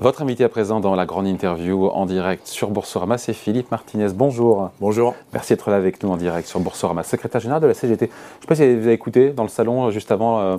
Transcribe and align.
Votre 0.00 0.22
invité 0.22 0.44
à 0.44 0.48
présent 0.48 0.80
dans 0.80 0.94
la 0.94 1.04
grande 1.04 1.26
interview 1.26 1.88
en 1.88 2.06
direct 2.06 2.46
sur 2.46 2.70
Boursorama, 2.70 3.18
c'est 3.18 3.34
Philippe 3.34 3.70
Martinez. 3.70 4.06
Bonjour. 4.14 4.70
Bonjour. 4.80 5.14
Merci 5.34 5.52
d'être 5.52 5.68
là 5.68 5.76
avec 5.76 6.02
nous 6.02 6.08
en 6.08 6.16
direct 6.16 6.48
sur 6.48 6.58
Boursorama, 6.58 7.02
secrétaire 7.02 7.38
général 7.38 7.60
de 7.60 7.66
la 7.66 7.74
CGT. 7.74 8.06
Je 8.06 8.10
ne 8.10 8.40
sais 8.40 8.46
pas 8.46 8.54
si 8.54 8.62
vous 8.62 8.86
avez 8.86 8.94
écouté 8.94 9.28
dans 9.28 9.42
le 9.42 9.50
salon 9.50 9.88
euh, 9.88 9.90
juste 9.90 10.10
avant 10.10 10.40
euh, 10.40 10.56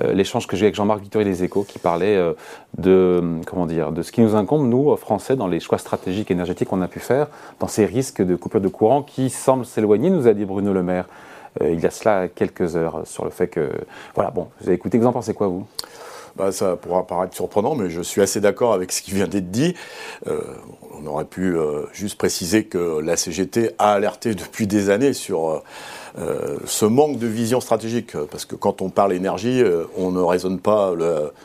euh, 0.00 0.12
l'échange 0.12 0.48
que 0.48 0.56
j'ai 0.56 0.62
eu 0.62 0.66
avec 0.66 0.74
Jean-Marc 0.74 1.02
Vittori 1.02 1.24
des 1.24 1.44
Échos 1.44 1.62
qui 1.62 1.78
parlait 1.78 2.20
de, 2.78 3.22
comment 3.46 3.66
dire, 3.66 3.92
de 3.92 4.02
ce 4.02 4.10
qui 4.10 4.22
nous 4.22 4.34
incombe, 4.34 4.66
nous, 4.66 4.96
Français, 4.96 5.36
dans 5.36 5.46
les 5.46 5.60
choix 5.60 5.78
stratégiques 5.78 6.32
énergétiques 6.32 6.66
qu'on 6.66 6.82
a 6.82 6.88
pu 6.88 6.98
faire, 6.98 7.28
dans 7.60 7.68
ces 7.68 7.86
risques 7.86 8.22
de 8.22 8.34
coupure 8.34 8.60
de 8.60 8.66
courant 8.66 9.04
qui 9.04 9.30
semblent 9.30 9.66
s'éloigner, 9.66 10.10
nous 10.10 10.26
a 10.26 10.34
dit 10.34 10.44
Bruno 10.44 10.72
Le 10.72 10.82
Maire. 10.82 11.06
il 11.60 11.78
y 11.78 11.86
a 11.86 11.90
cela 11.90 12.26
quelques 12.26 12.74
heures 12.74 13.02
sur 13.04 13.24
le 13.24 13.30
fait 13.30 13.46
que. 13.46 13.70
Voilà, 14.16 14.32
bon, 14.32 14.48
vous 14.60 14.66
avez 14.66 14.74
écouté, 14.74 14.98
vous 14.98 15.06
en 15.06 15.12
pensez 15.12 15.32
quoi, 15.32 15.46
vous? 15.46 15.64
Bah, 16.36 16.52
ça 16.52 16.76
pourra 16.76 17.06
paraître 17.06 17.34
surprenant, 17.34 17.74
mais 17.74 17.90
je 17.90 18.00
suis 18.00 18.20
assez 18.20 18.40
d'accord 18.40 18.72
avec 18.72 18.92
ce 18.92 19.02
qui 19.02 19.12
vient 19.12 19.26
d'être 19.26 19.50
dit. 19.50 19.74
Euh, 20.26 20.40
on 20.92 21.06
aurait 21.06 21.24
pu 21.24 21.56
euh, 21.56 21.82
juste 21.92 22.16
préciser 22.18 22.64
que 22.64 23.00
la 23.00 23.16
CGT 23.16 23.72
a 23.78 23.92
alerté 23.92 24.34
depuis 24.34 24.66
des 24.66 24.90
années 24.90 25.12
sur 25.12 25.62
euh, 26.18 26.58
ce 26.64 26.84
manque 26.84 27.18
de 27.18 27.26
vision 27.26 27.60
stratégique, 27.60 28.16
parce 28.30 28.44
que 28.44 28.54
quand 28.54 28.82
on 28.82 28.90
parle 28.90 29.12
énergie, 29.12 29.62
on 29.96 30.10
ne 30.10 30.20
raisonne 30.20 30.58
pas 30.58 30.92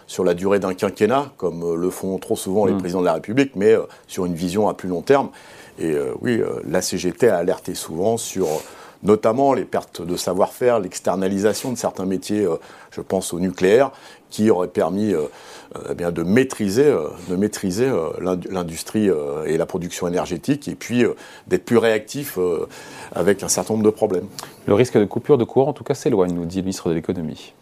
sur 0.08 0.23
la 0.23 0.34
durée 0.34 0.59
d'un 0.59 0.73
quinquennat, 0.73 1.31
comme 1.38 1.75
le 1.75 1.89
font 1.89 2.17
trop 2.17 2.36
souvent 2.36 2.66
les 2.66 2.73
mm. 2.73 2.77
présidents 2.77 3.02
de 3.02 3.05
la 3.05 3.13
République, 3.13 3.55
mais 3.55 3.75
sur 4.08 4.25
une 4.25 4.33
vision 4.33 4.67
à 4.67 4.73
plus 4.73 4.89
long 4.89 5.02
terme. 5.02 5.30
Et 5.80 5.94
oui, 6.22 6.41
la 6.67 6.81
CGT 6.81 7.30
a 7.30 7.38
alerté 7.38 7.75
souvent 7.75 8.17
sur 8.17 8.47
notamment 9.05 9.54
les 9.54 9.66
pertes 9.66 10.02
de 10.02 10.16
savoir-faire, 10.18 10.80
l'externalisation 10.80 11.72
de 11.72 11.77
certains 11.77 12.05
métiers, 12.05 12.48
je 12.91 13.02
pense 13.02 13.34
au 13.34 13.40
nucléaire, 13.40 13.92
qui 14.36 14.50
aurait 14.50 14.67
permis 14.67 15.14
euh, 15.14 15.22
euh, 15.78 15.89
eh 15.92 15.95
bien, 15.95 16.11
de 16.11 16.22
maîtriser, 16.22 16.86
euh, 16.86 17.08
de 17.30 17.38
maîtriser 17.38 17.89
l'industrie 18.50 19.09
et 19.45 19.58
la 19.58 19.66
production 19.66 20.09
énergétique 20.09 20.67
et 20.67 20.76
puis 20.76 21.03
d'être 21.48 21.64
plus 21.64 21.78
réactif 21.78 22.38
avec 23.14 23.44
un 23.44 23.48
certain 23.48 23.76
nombre 23.76 23.86
de 23.86 23.89
problèmes. 23.89 24.28
Le 24.66 24.73
risque 24.73 24.98
de 24.98 25.06
coupure 25.06 25.38
de 25.38 25.45
courant, 25.45 25.70
en 25.70 25.73
tout 25.73 25.86
cas, 25.86 25.94
s'éloigne, 25.94 26.33
nous 26.33 26.45
dit 26.45 26.58
le 26.58 26.64
ministre 26.64 26.89
de 26.89 26.95
l'économie. 26.95 27.53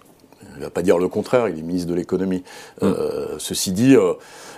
Il 0.56 0.60
ne 0.60 0.64
va 0.64 0.70
pas 0.70 0.82
dire 0.82 0.98
le 0.98 1.08
contraire, 1.08 1.48
il 1.48 1.60
est 1.60 1.62
ministre 1.62 1.90
de 1.90 1.96
l'économie. 1.96 2.44
Mm. 2.82 2.92
ceci 3.40 3.72
dit, 3.72 3.96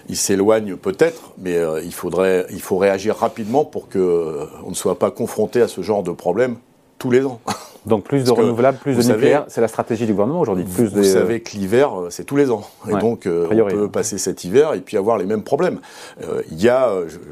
il 0.09 0.17
s'éloigne 0.17 0.75
peut-être, 0.75 1.33
mais 1.37 1.57
il, 1.83 1.93
faudrait, 1.93 2.45
il 2.51 2.61
faut 2.61 2.77
réagir 2.77 3.15
rapidement 3.15 3.65
pour 3.65 3.89
qu'on 3.89 4.69
ne 4.69 4.73
soit 4.73 4.99
pas 4.99 5.11
confronté 5.11 5.61
à 5.61 5.67
ce 5.67 5.81
genre 5.81 6.03
de 6.03 6.11
problème 6.11 6.57
tous 7.05 7.11
les 7.11 7.25
ans. 7.25 7.39
Donc 7.85 8.03
plus 8.03 8.23
de 8.23 8.31
renouvelables, 8.31 8.79
plus 8.79 8.97
de 8.97 9.13
nucléaire, 9.13 9.45
c'est 9.47 9.61
la 9.61 9.67
stratégie 9.67 10.07
du 10.07 10.13
gouvernement 10.13 10.39
aujourd'hui. 10.39 10.65
Vous, 10.67 10.87
vous 10.87 11.03
savez 11.03 11.41
que 11.41 11.55
l'hiver, 11.55 12.01
euh, 12.01 12.09
c'est 12.09 12.23
tous 12.23 12.35
les 12.35 12.49
ans. 12.49 12.63
Et 12.89 12.95
donc 12.95 13.27
euh, 13.27 13.47
on 13.51 13.67
peut 13.67 13.91
passer 13.91 14.17
cet 14.17 14.43
hiver 14.43 14.73
et 14.73 14.79
puis 14.79 14.97
avoir 14.97 15.19
les 15.19 15.25
mêmes 15.25 15.43
problèmes. 15.43 15.81
Euh, 16.23 16.41
il 16.49 16.59
y 16.59 16.67
a, 16.67 16.89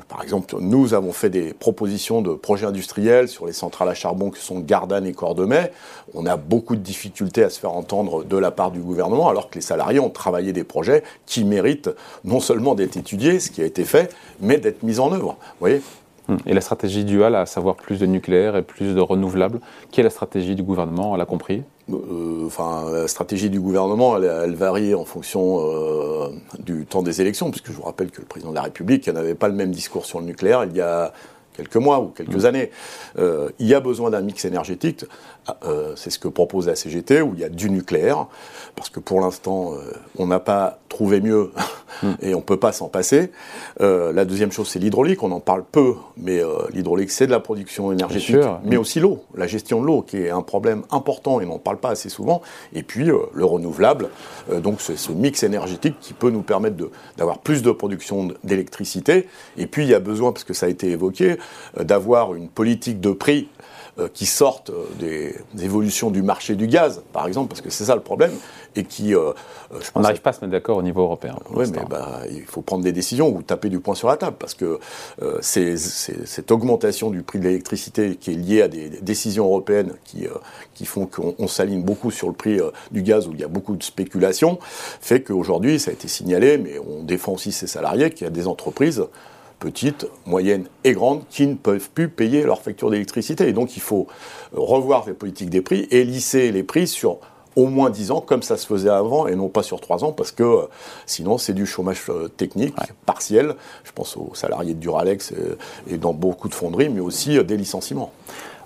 par 0.07 0.21
exemple, 0.21 0.55
nous 0.59 0.93
avons 0.93 1.11
fait 1.11 1.31
des 1.31 1.53
propositions 1.53 2.21
de 2.21 2.35
projets 2.35 2.67
industriels 2.67 3.29
sur 3.29 3.47
les 3.47 3.51
centrales 3.51 3.89
à 3.89 3.95
charbon 3.95 4.29
que 4.29 4.37
sont 4.37 4.59
Gardanne 4.59 5.07
et 5.07 5.13
Cordemais. 5.13 5.71
On 6.13 6.27
a 6.27 6.37
beaucoup 6.37 6.75
de 6.75 6.81
difficultés 6.81 7.43
à 7.43 7.49
se 7.49 7.59
faire 7.59 7.71
entendre 7.71 8.23
de 8.23 8.37
la 8.37 8.51
part 8.51 8.69
du 8.69 8.79
gouvernement, 8.79 9.29
alors 9.29 9.49
que 9.49 9.55
les 9.55 9.61
salariés 9.61 9.99
ont 9.99 10.11
travaillé 10.11 10.53
des 10.53 10.63
projets 10.63 11.01
qui 11.25 11.45
méritent 11.45 11.89
non 12.25 12.39
seulement 12.39 12.75
d'être 12.75 12.95
étudiés, 12.95 13.39
ce 13.39 13.49
qui 13.49 13.63
a 13.63 13.65
été 13.65 13.85
fait, 13.85 14.13
mais 14.39 14.57
d'être 14.57 14.83
mis 14.83 14.99
en 14.99 15.11
œuvre. 15.11 15.35
Vous 15.39 15.59
voyez. 15.61 15.81
Et 16.45 16.53
la 16.53 16.61
stratégie 16.61 17.03
duale, 17.03 17.35
à 17.35 17.45
savoir 17.45 17.75
plus 17.75 17.99
de 17.99 18.05
nucléaire 18.05 18.55
et 18.55 18.61
plus 18.61 18.95
de 18.95 19.01
renouvelables, 19.01 19.59
quelle 19.91 20.03
est 20.03 20.07
la 20.07 20.09
stratégie 20.09 20.55
du 20.55 20.63
gouvernement 20.63 21.11
On 21.11 21.15
l'a 21.15 21.25
compris 21.25 21.63
euh, 21.91 22.45
Enfin, 22.45 22.85
la 22.91 23.07
stratégie 23.07 23.49
du 23.49 23.59
gouvernement, 23.59 24.17
elle, 24.17 24.55
varie 24.55 24.95
en 24.95 25.05
fonction 25.05 25.59
euh, 25.61 26.29
du 26.59 26.85
temps 26.85 27.03
des 27.03 27.19
élections, 27.21 27.51
puisque 27.51 27.67
je 27.67 27.73
vous 27.73 27.83
rappelle 27.83 28.11
que 28.11 28.21
le 28.21 28.27
président 28.27 28.51
de 28.51 28.55
la 28.55 28.61
République 28.61 29.07
n'avait 29.07 29.35
pas 29.35 29.49
le 29.49 29.55
même 29.55 29.71
discours 29.71 30.05
sur 30.05 30.19
le 30.19 30.25
nucléaire. 30.25 30.63
Il 30.63 30.75
y 30.75 30.81
a 30.81 31.11
quelques 31.53 31.75
mois 31.77 31.99
ou 32.01 32.07
quelques 32.07 32.43
hmm. 32.43 32.45
années. 32.45 32.71
Euh, 33.17 33.49
il 33.59 33.67
y 33.67 33.73
a 33.73 33.79
besoin 33.79 34.09
d'un 34.09 34.21
mix 34.21 34.45
énergétique. 34.45 35.05
c'est 35.95 36.09
ce 36.09 36.19
que 36.19 36.27
propose 36.27 36.67
la 36.67 36.75
CGT, 36.75 37.21
où 37.21 37.33
il 37.33 37.41
y 37.41 37.43
a 37.43 37.49
du 37.49 37.69
nucléaire, 37.69 38.27
parce 38.75 38.89
que 38.89 38.99
pour 38.99 39.19
l'instant, 39.19 39.73
on 40.17 40.27
n'a 40.27 40.39
pas 40.39 40.79
trouvé 40.93 41.21
mieux 41.21 41.51
et 42.21 42.33
on 42.35 42.39
ne 42.39 42.43
peut 42.43 42.57
pas 42.57 42.71
s'en 42.71 42.87
passer. 42.87 43.31
Euh, 43.81 44.13
la 44.13 44.25
deuxième 44.25 44.51
chose, 44.51 44.69
c'est 44.69 44.79
l'hydraulique. 44.79 45.23
On 45.23 45.31
en 45.31 45.39
parle 45.39 45.63
peu, 45.69 45.95
mais 46.17 46.39
euh, 46.39 46.59
l'hydraulique, 46.71 47.11
c'est 47.11 47.25
de 47.25 47.31
la 47.31 47.39
production 47.39 47.91
énergétique, 47.91 48.37
mais 48.63 48.77
aussi 48.77 48.99
l'eau, 48.99 49.23
la 49.35 49.47
gestion 49.47 49.81
de 49.81 49.87
l'eau, 49.87 50.01
qui 50.01 50.17
est 50.17 50.29
un 50.29 50.41
problème 50.41 50.83
important 50.91 51.41
et 51.41 51.45
on 51.45 51.49
n'en 51.49 51.59
parle 51.59 51.77
pas 51.77 51.89
assez 51.89 52.09
souvent. 52.09 52.41
Et 52.73 52.83
puis 52.83 53.09
euh, 53.09 53.17
le 53.33 53.45
renouvelable, 53.45 54.09
donc 54.61 54.81
c'est 54.81 54.97
ce 54.97 55.11
mix 55.11 55.43
énergétique 55.43 55.95
qui 55.99 56.13
peut 56.13 56.29
nous 56.29 56.41
permettre 56.41 56.75
d'avoir 57.17 57.39
plus 57.39 57.61
de 57.61 57.71
production 57.71 58.29
d'électricité. 58.43 59.27
Et 59.57 59.67
puis 59.67 59.83
il 59.83 59.89
y 59.89 59.95
a 59.95 59.99
besoin, 59.99 60.31
parce 60.31 60.43
que 60.43 60.53
ça 60.53 60.67
a 60.67 60.69
été 60.69 60.91
évoqué, 60.91 61.37
d'avoir 61.79 62.35
une 62.35 62.49
politique 62.49 62.99
de 62.99 63.11
prix 63.11 63.49
qui 64.13 64.25
sorte 64.25 64.71
des, 64.99 65.35
évolutions 65.61 66.09
du 66.09 66.23
marché 66.23 66.55
du 66.55 66.65
gaz, 66.65 67.03
par 67.13 67.27
exemple, 67.27 67.49
parce 67.49 67.61
que 67.61 67.69
c'est 67.69 67.85
ça 67.85 67.95
le 67.95 68.01
problème, 68.01 68.31
et 68.75 68.85
qui... 68.85 69.13
On 69.95 70.01
n'arrive 70.01 70.21
pas 70.21 70.31
à 70.31 70.33
se 70.33 70.41
mettre 70.41 70.51
d'accord 70.51 70.77
au 70.77 70.83
niveau 70.83 71.01
européen. 71.01 71.35
Oui, 71.51 71.65
mais 71.71 71.83
bah, 71.89 72.21
il 72.29 72.45
faut 72.45 72.61
prendre 72.61 72.83
des 72.83 72.91
décisions 72.91 73.29
ou 73.29 73.41
taper 73.41 73.69
du 73.69 73.79
poing 73.79 73.95
sur 73.95 74.07
la 74.07 74.17
table, 74.17 74.37
parce 74.39 74.53
que 74.53 74.79
euh, 75.21 75.37
c'est, 75.41 75.77
cette 75.77 76.51
augmentation 76.51 77.09
du 77.09 77.23
prix 77.23 77.39
de 77.39 77.45
l'électricité 77.45 78.15
qui 78.15 78.31
est 78.31 78.35
liée 78.35 78.61
à 78.61 78.67
des 78.67 78.89
décisions 79.01 79.45
européennes 79.45 79.93
qui, 80.03 80.25
euh, 80.25 80.31
qui 80.73 80.85
font 80.85 81.05
qu'on 81.05 81.47
s'aligne 81.47 81.83
beaucoup 81.83 82.11
sur 82.11 82.27
le 82.27 82.33
prix 82.33 82.59
euh, 82.59 82.71
du 82.91 83.01
gaz, 83.01 83.27
où 83.27 83.33
il 83.33 83.39
y 83.39 83.43
a 83.43 83.47
beaucoup 83.47 83.75
de 83.75 83.83
spéculation, 83.83 84.59
fait 85.01 85.21
qu'aujourd'hui, 85.21 85.79
ça 85.79 85.91
a 85.91 85.93
été 85.93 86.07
signalé, 86.07 86.57
mais 86.57 86.79
on 86.79 87.03
défend 87.03 87.33
aussi 87.33 87.51
ces 87.51 87.67
salariés, 87.67 88.11
qu'il 88.11 88.25
y 88.25 88.27
a 88.27 88.31
des 88.31 88.47
entreprises 88.47 89.03
petites, 89.63 90.07
moyennes 90.25 90.65
et 90.83 90.91
grandes 90.91 91.21
qui 91.29 91.47
ne 91.47 91.55
peuvent 91.55 91.89
plus 91.89 92.09
payer 92.09 92.43
leur 92.43 92.61
facture 92.61 92.91
d'électricité. 92.91 93.47
Et 93.47 93.53
donc 93.53 93.77
il 93.77 93.81
faut 93.81 94.07
revoir 94.51 95.05
les 95.07 95.13
politiques 95.13 95.49
des 95.49 95.61
prix 95.61 95.87
et 95.89 96.03
lisser 96.03 96.51
les 96.51 96.63
prix 96.63 96.85
sur 96.85 97.19
au 97.55 97.67
moins 97.67 97.89
10 97.89 98.11
ans, 98.11 98.19
comme 98.19 98.41
ça 98.41 98.57
se 98.57 98.65
faisait 98.65 98.89
avant, 98.89 99.27
et 99.27 99.35
non 99.35 99.47
pas 99.47 99.63
sur 99.63 99.79
3 99.79 100.03
ans, 100.03 100.11
parce 100.11 100.31
que 100.31 100.43
euh, 100.43 100.67
sinon 101.05 101.37
c'est 101.37 101.53
du 101.53 101.65
chômage 101.65 102.03
euh, 102.09 102.27
technique 102.27 102.75
partiel. 103.05 103.55
Je 103.85 103.91
pense 103.93 104.17
aux 104.17 104.31
salariés 104.33 104.73
de 104.73 104.79
Duralex 104.79 105.33
et, 105.87 105.97
dans 105.97 106.13
beaucoup 106.13 106.49
de 106.49 106.55
fonderies, 106.55 106.89
mais 106.89 106.99
aussi 106.99 107.37
euh, 107.37 107.43
des 107.43 107.55
licenciements. 107.55 108.11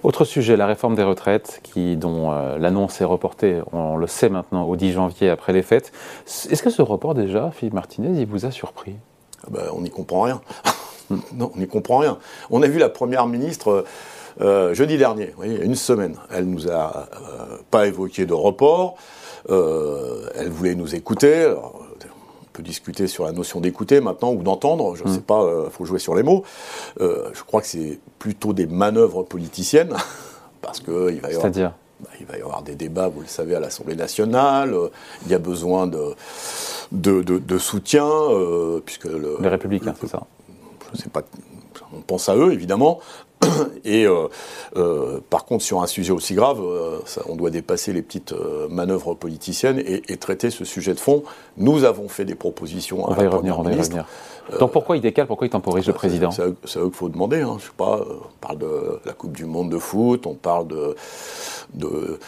Autre 0.03 0.25
sujet, 0.25 0.57
la 0.57 0.65
réforme 0.65 0.95
des 0.95 1.03
retraites, 1.03 1.59
qui, 1.63 1.95
dont 1.97 2.31
l'annonce 2.31 3.01
est 3.01 3.03
reportée, 3.03 3.61
on 3.73 3.97
le 3.97 4.07
sait 4.07 4.29
maintenant, 4.29 4.63
au 4.63 4.75
10 4.75 4.93
janvier 4.93 5.29
après 5.29 5.53
les 5.53 5.63
fêtes. 5.63 5.91
Est-ce 6.25 6.63
que 6.63 6.69
ce 6.69 6.83
report 6.83 7.13
déjà, 7.13 7.51
Philippe 7.51 7.73
Martinez, 7.73 8.21
il 8.21 8.27
vous 8.27 8.45
a 8.45 8.51
surpris? 8.51 8.95
Ah 9.43 9.49
ben, 9.49 9.63
On 9.73 9.81
n'y 9.81 9.89
comprend 9.89 10.21
rien. 10.21 10.39
non, 11.33 11.51
on 11.55 11.59
n'y 11.59 11.67
comprend 11.67 11.99
rien. 11.99 12.17
On 12.49 12.61
a 12.61 12.67
vu 12.67 12.79
la 12.79 12.89
Première 12.89 13.27
ministre 13.27 13.85
euh, 14.41 14.73
jeudi 14.73 14.97
dernier, 14.97 15.33
il 15.43 15.53
y 15.53 15.57
a 15.57 15.63
une 15.63 15.75
semaine, 15.75 16.15
elle 16.31 16.45
nous 16.45 16.69
a 16.69 17.07
euh, 17.13 17.57
pas 17.71 17.87
évoqué 17.87 18.25
de 18.25 18.33
report. 18.33 18.97
Euh, 19.49 20.29
elle 20.35 20.49
voulait 20.49 20.75
nous 20.75 20.93
écouter. 20.93 21.53
on 21.55 22.45
peut 22.53 22.61
discuter 22.63 23.07
sur 23.07 23.25
la 23.25 23.31
notion 23.31 23.61
d'écouter 23.61 23.99
maintenant 23.99 24.31
ou 24.31 24.43
d'entendre. 24.43 24.95
Je 24.95 25.03
ne 25.03 25.09
sais 25.09 25.19
mm. 25.19 25.23
pas, 25.23 25.63
il 25.65 25.71
faut 25.71 25.85
jouer 25.85 25.99
sur 25.99 26.15
les 26.15 26.23
mots. 26.23 26.43
je 26.99 27.43
crois 27.45 27.61
que 27.61 27.67
c'est 27.67 27.99
plutôt 28.19 28.53
des 28.53 28.67
manœuvres 28.67 29.23
politiciennes 29.23 29.95
parce 30.61 30.81
que 30.81 31.11
il 31.11 31.21
va 31.21 31.29
y 31.29 31.31
avoir. 31.31 31.41
C'est-à-dire 31.41 31.73
bah, 31.99 32.09
il 32.19 32.27
va 32.27 32.37
y 32.37 32.41
avoir 32.41 32.61
des 32.61 32.75
débats, 32.75 33.07
vous 33.07 33.21
le 33.21 33.27
savez, 33.27 33.55
à 33.55 33.59
l'Assemblée 33.59 33.95
nationale. 33.95 34.75
il 35.25 35.31
y 35.31 35.33
a 35.33 35.39
besoin 35.39 35.87
de, 35.87 36.13
de, 36.91 37.57
soutien, 37.57 38.07
puisque 38.85 39.05
le, 39.05 39.37
les 39.41 39.49
Républicains, 39.49 39.95
c'est 39.99 40.07
ça. 40.07 40.21
Pas. 41.11 41.23
On 41.93 42.01
pense 42.01 42.29
à 42.29 42.35
eux, 42.35 42.51
évidemment. 42.51 42.99
Et 43.85 44.05
euh, 44.05 44.27
euh, 44.75 45.19
par 45.29 45.45
contre, 45.45 45.63
sur 45.63 45.81
un 45.81 45.87
sujet 45.87 46.11
aussi 46.11 46.33
grave, 46.33 46.59
euh, 46.61 46.99
on 47.27 47.35
doit 47.35 47.49
dépasser 47.49 47.93
les 47.93 48.01
petites 48.01 48.33
manœuvres 48.69 49.13
politiciennes 49.13 49.81
et, 49.85 50.17
traiter 50.17 50.49
ce 50.49 50.65
sujet 50.65 50.93
de 50.93 50.99
fond. 50.99 51.23
Nous 51.57 51.83
avons 51.83 52.07
fait 52.07 52.25
des 52.25 52.35
propositions 52.35 53.05
on 53.05 53.11
à 53.11 53.15
va 53.15 53.23
y 53.23 53.27
revenir, 53.27 53.59
on 53.59 53.63
va 53.63 53.71
y 53.71 53.77
revenir. 53.77 54.05
Donc 54.59 54.71
pourquoi 54.71 54.95
il 54.95 55.01
décale, 55.01 55.27
pourquoi 55.27 55.45
il 55.45 55.49
temporise 55.49 55.85
le 55.85 55.93
président 55.93 56.31
C'est 56.31 56.41
à 56.41 56.45
eux, 56.47 56.55
qu'il 56.63 56.93
faut 56.93 57.09
demander. 57.09 57.41
Hein. 57.41 57.57
Je 57.59 57.65
sais 57.65 57.71
pas, 57.75 58.01
on 58.01 58.37
parle 58.39 58.57
de 58.59 58.99
la 59.05 59.13
Coupe 59.13 59.33
du 59.33 59.45
Monde 59.45 59.69
de 59.69 59.77
foot, 59.77 60.25
on 60.25 60.35
parle 60.35 60.67
de, 60.67 60.95
de 61.73 62.19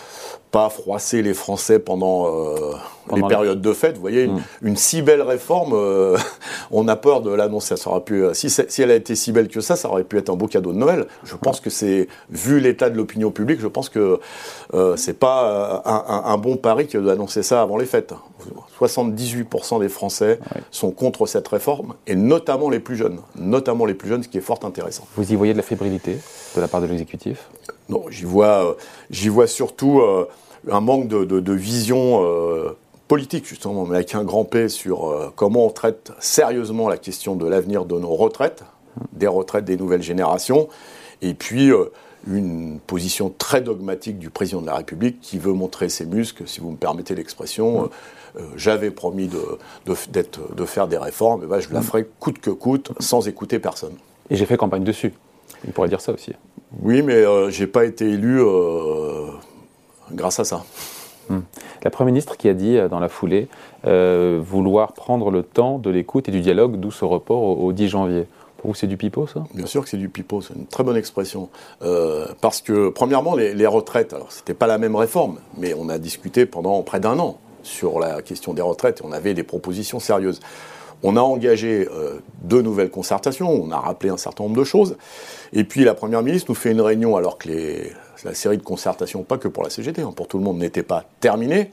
pas 0.51 0.69
froisser 0.69 1.21
les 1.21 1.33
Français 1.33 1.79
pendant, 1.79 2.27
euh, 2.27 2.73
les 3.15 3.21
périodes 3.23 3.61
de 3.61 3.73
fête. 3.73 3.95
Vous 3.95 4.01
voyez, 4.01 4.29
une, 4.61 4.75
si 4.75 5.01
belle 5.01 5.21
réforme, 5.21 5.73
euh, 5.73 6.17
on 6.71 6.87
a 6.87 6.95
peur 6.95 7.21
de 7.21 7.31
l'annoncer. 7.31 7.77
Ça 7.77 7.91
pu, 7.99 8.23
euh, 8.23 8.33
si, 8.33 8.49
si, 8.49 8.81
elle 8.81 8.91
a 8.91 8.95
été 8.95 9.15
si 9.15 9.31
belle 9.31 9.47
que 9.47 9.61
ça, 9.61 9.75
ça 9.75 9.89
aurait 9.89 10.03
pu 10.03 10.17
être 10.17 10.29
un 10.29 10.35
beau 10.35 10.47
cadeau 10.47 10.71
de 10.71 10.77
Noël. 10.77 11.05
Je 11.23 11.35
pense 11.35 11.59
que 11.59 11.69
c'est, 11.69 12.07
vu 12.29 12.59
l'état 12.59 12.89
de 12.89 12.97
l'opinion 12.97 13.31
publique, 13.31 13.59
je 13.59 13.67
pense 13.67 13.89
que 13.89 14.19
euh, 14.73 14.95
c'est 14.95 15.17
pas 15.17 15.83
un, 15.85 16.31
un, 16.31 16.37
bon 16.37 16.57
pari 16.57 16.87
que 16.87 16.97
d'annoncer 16.97 17.43
ça 17.43 17.61
avant 17.61 17.77
les 17.77 17.85
fêtes. 17.85 18.13
78% 18.79 19.79
des 19.79 19.89
Français 19.89 20.39
sont 20.71 20.91
contre 20.91 21.25
cette 21.25 21.47
réforme, 21.47 21.95
et 22.07 22.15
notamment 22.15 22.69
les 22.69 22.79
plus 22.79 22.95
jeunes. 22.95 23.19
Notamment 23.35 23.85
les 23.85 23.93
plus 23.93 24.09
jeunes, 24.09 24.23
ce 24.23 24.29
qui 24.29 24.37
est 24.37 24.41
fort 24.41 24.59
intéressant. 24.63 25.05
Vous 25.15 25.31
y 25.31 25.35
voyez 25.35 25.53
de 25.53 25.57
la 25.57 25.63
fébrilité 25.63 26.17
de 26.55 26.61
la 26.61 26.67
part 26.67 26.81
de 26.81 26.87
l'exécutif? 26.87 27.49
Non, 27.89 28.06
j'y 28.09 28.24
vois, 28.24 28.77
j'y 29.09 29.30
vois 29.30 29.47
surtout 29.47 30.01
un 30.69 30.81
manque 30.81 31.07
de, 31.07 31.53
vision 31.53 32.24
euh, 32.24 32.75
politique, 33.09 33.45
justement, 33.45 33.86
mais 33.86 33.97
avec 33.97 34.15
un 34.15 34.24
grand 34.24 34.45
P 34.45 34.69
sur 34.69 35.09
euh, 35.09 35.33
comment 35.36 35.65
on 35.65 35.69
traite 35.69 36.12
sérieusement 36.19 36.89
la 36.89 36.97
question 36.97 37.36
de 37.36 37.47
l'avenir 37.47 37.86
de 37.86 37.97
nos 37.97 38.15
retraites, 38.15 38.63
des 39.13 39.27
retraites 39.27 39.65
des 39.65 39.77
nouvelles 39.77 40.03
générations, 40.03 40.69
et 41.21 41.33
puis 41.33 41.71
euh, 41.71 41.86
une 42.27 42.80
position 42.80 43.33
très 43.36 43.62
dogmatique 43.62 44.19
du 44.19 44.30
président 44.30 44.62
de 44.62 44.68
la 44.68 44.75
République 44.75 45.21
qui 45.21 45.38
veut 45.39 45.53
montrer 45.53 45.89
ses 45.89 46.06
muscles, 46.06 46.44
si 46.45 46.59
vous 46.59 46.71
me 46.71 46.77
permettez 46.77 47.15
l'expression. 47.15 47.89
Euh, 48.35 48.42
j'avais 48.56 48.92
promis 48.92 49.27
de, 49.27 49.42
de, 49.88 50.65
faire 50.65 50.88
des 50.88 50.97
réformes, 50.97 51.44
et 51.44 51.47
ben, 51.47 51.59
je 51.59 51.74
la 51.74 51.81
ferai 51.81 52.07
coûte 52.19 52.39
que 52.39 52.51
coûte, 52.51 52.92
sans 53.00 53.27
écouter 53.27 53.57
personne. 53.57 53.94
Et 54.30 54.35
j'ai 54.35 54.45
fait 54.45 54.57
campagne 54.57 54.83
dessus. 54.83 55.13
Il 55.65 55.74
pourrait 55.74 55.89
dire 55.89 56.01
ça 56.01 56.12
aussi. 56.12 56.33
Oui, 56.81 57.01
mais 57.01 57.24
je 57.24 57.60
n'ai 57.60 57.68
pas 57.68 57.86
été 57.86 58.06
élu 58.06 58.42
grâce 60.12 60.39
à 60.39 60.44
ça. 60.44 60.63
Hmm. 61.30 61.42
La 61.83 61.92
Première 61.92 62.12
ministre 62.12 62.38
qui 62.38 62.50
a 62.50 62.54
dit 62.54 62.77
euh, 62.77 62.89
dans 62.89 63.00
la 63.00 63.07
foulée 63.07 63.48
euh, 63.86 64.39
vouloir 64.44 64.94
prendre 64.94 65.30
le 65.30 65.44
temps 65.44 65.77
de 65.77 65.89
l'écoute 65.89 66.27
et 66.27 66.31
du 66.31 66.42
dialogue, 66.42 66.77
d'où 66.77 66.92
ce 66.92 67.06
report 67.06 67.44
au, 67.44 67.71
10 67.71 67.88
janvier. 67.88 68.25
Pour 68.57 68.71
vous, 68.71 68.75
c'est 68.75 68.88
du 68.88 68.98
pipeau, 68.98 69.27
ça? 69.27 69.44
Bien 69.54 69.68
sûr 69.68 69.83
que 69.83 69.89
c'est 69.89 69.98
du 69.98 70.10
pipeau, 70.10 70.42
c'est 70.42 70.54
une 70.56 70.66
très 70.66 70.83
bonne 70.83 70.98
expression. 70.98 71.50
Euh, 71.81 72.25
parce 72.42 72.62
que, 72.62 72.89
premièrement, 72.89 73.36
les, 73.36 73.68
retraites, 73.68 74.13
alors 74.13 74.31
c'était 74.31 74.54
pas 74.54 74.68
la 74.68 74.77
même 74.77 74.95
réforme, 74.95 75.39
mais 75.57 75.74
on 75.74 75.88
a 75.88 75.98
discuté 75.98 76.45
pendant 76.45 76.81
près 76.81 77.00
d'un 77.00 77.19
an 77.19 77.38
sur 77.63 78.00
la 78.00 78.21
question 78.21 78.54
des 78.54 78.62
retraites 78.62 79.00
et 79.01 79.06
on 79.06 79.12
avait 79.12 79.33
des 79.33 79.44
propositions 79.44 80.00
sérieuses. 80.00 80.42
On 81.03 81.15
a 81.15 81.21
engagé 81.21 81.87
deux 82.41 82.61
nouvelles 82.61 82.89
concertations, 82.89 83.49
on 83.49 83.71
a 83.71 83.79
rappelé 83.79 84.09
un 84.09 84.17
certain 84.17 84.43
nombre 84.43 84.57
de 84.57 84.65
choses, 84.65 84.97
et 85.53 85.63
puis 85.63 85.83
la 85.85 85.93
Première 85.93 86.21
ministre 86.21 86.47
nous 86.49 86.55
fait 86.55 86.71
une 86.71 86.81
réunion 86.81 87.15
alors 87.15 87.37
que 87.37 87.49
la 88.25 88.33
série 88.33 88.57
de 88.57 88.63
concertations, 88.63 89.23
pas 89.23 89.37
que 89.37 89.47
pour 89.47 89.63
la 89.63 89.69
CGT, 89.69 90.01
hein, 90.01 90.11
pour 90.13 90.27
tout 90.27 90.37
le 90.37 90.43
monde, 90.43 90.57
n'était 90.57 90.83
pas 90.83 91.05
terminée. 91.21 91.71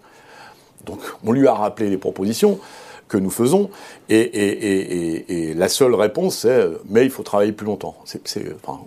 Donc 0.85 1.01
on 1.25 1.33
lui 1.33 1.49
a 1.49 1.55
rappelé 1.55 1.91
les 1.91 1.99
propositions 1.99 2.61
que 3.09 3.19
nous 3.19 3.31
faisons, 3.31 3.71
et, 4.09 5.55
la 5.57 5.69
seule 5.69 5.95
réponse 5.95 6.39
c'est 6.39 6.67
mais 6.89 7.05
il 7.05 7.11
faut 7.11 7.23
travailler 7.23 7.53
plus 7.53 7.67
longtemps. 7.67 7.97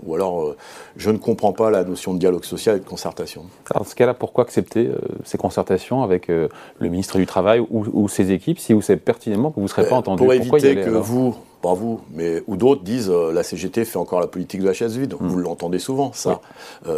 ou 0.05 0.15
alors 0.15 0.41
euh, 0.41 0.57
je 0.97 1.09
ne 1.09 1.17
comprends 1.17 1.53
pas 1.53 1.69
la 1.69 1.83
notion 1.83 2.13
de 2.13 2.19
dialogue 2.19 2.43
social 2.43 2.77
et 2.77 2.79
de 2.79 2.85
concertation. 2.85 3.45
Alors 3.69 3.83
dans 3.83 3.89
ce 3.89 3.95
cas-là, 3.95 4.13
pourquoi 4.13 4.43
accepter 4.43 4.87
euh, 4.87 4.97
ces 5.23 5.37
concertations 5.37 6.03
avec 6.03 6.29
euh, 6.29 6.49
le 6.79 6.89
ministre 6.89 7.17
du 7.17 7.25
Travail 7.25 7.61
ou, 7.69 8.07
ses 8.07 8.31
équipes 8.31 8.59
si 8.59 8.73
vous 8.73 8.81
savez 8.81 8.99
pertinemment 8.99 9.51
que 9.51 9.55
vous 9.55 9.63
ne 9.63 9.67
serez 9.67 9.87
pas 9.87 9.95
entendu? 9.95 10.23
Pour 10.23 10.33
éviter 10.33 10.75
que 10.75 10.89
vous, 10.89 11.35
pas 11.61 11.73
vous, 11.73 12.01
mais 12.13 12.43
ou 12.47 12.57
d'autres 12.57 12.83
disent 12.83 13.09
la 13.09 13.43
CGT 13.43 13.85
fait 13.85 13.97
encore 13.97 14.19
la 14.19 14.27
politique 14.27 14.61
de 14.61 14.65
la 14.65 14.73
chaise 14.73 14.97
vide. 14.97 15.15
Vous 15.19 15.37
hmm. 15.37 15.41
l'entendez 15.41 15.79
souvent, 15.79 16.11
ça. 16.13 16.41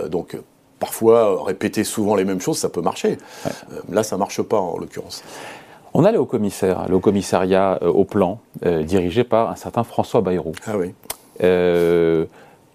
donc 0.10 0.38
parfois 0.80 1.44
répéter 1.44 1.84
souvent 1.84 2.16
les 2.16 2.26
mêmes 2.26 2.42
choses, 2.42 2.58
ça 2.58 2.70
peut 2.70 2.82
marcher. 2.82 3.18
là, 3.90 4.04
ça 4.04 4.18
marche 4.18 4.42
pas 4.42 4.60
en 4.60 4.78
l'occurrence. 4.78 5.24
On 5.94 6.06
a 6.06 6.12
le 6.12 6.20
haut-commissaire, 6.20 6.86
le 6.88 6.96
haut-commissariat 6.96 7.80
euh, 7.82 7.90
au 7.90 8.06
plan, 8.06 8.40
euh, 8.66 8.84
dirigé 8.84 9.24
par 9.24 9.50
un 9.50 9.56
certain 9.56 9.84
François 9.84 10.22
Bayrou. 10.22 10.54
Ah 10.66 10.78
oui. 10.78 10.94
Euh, 11.44 12.26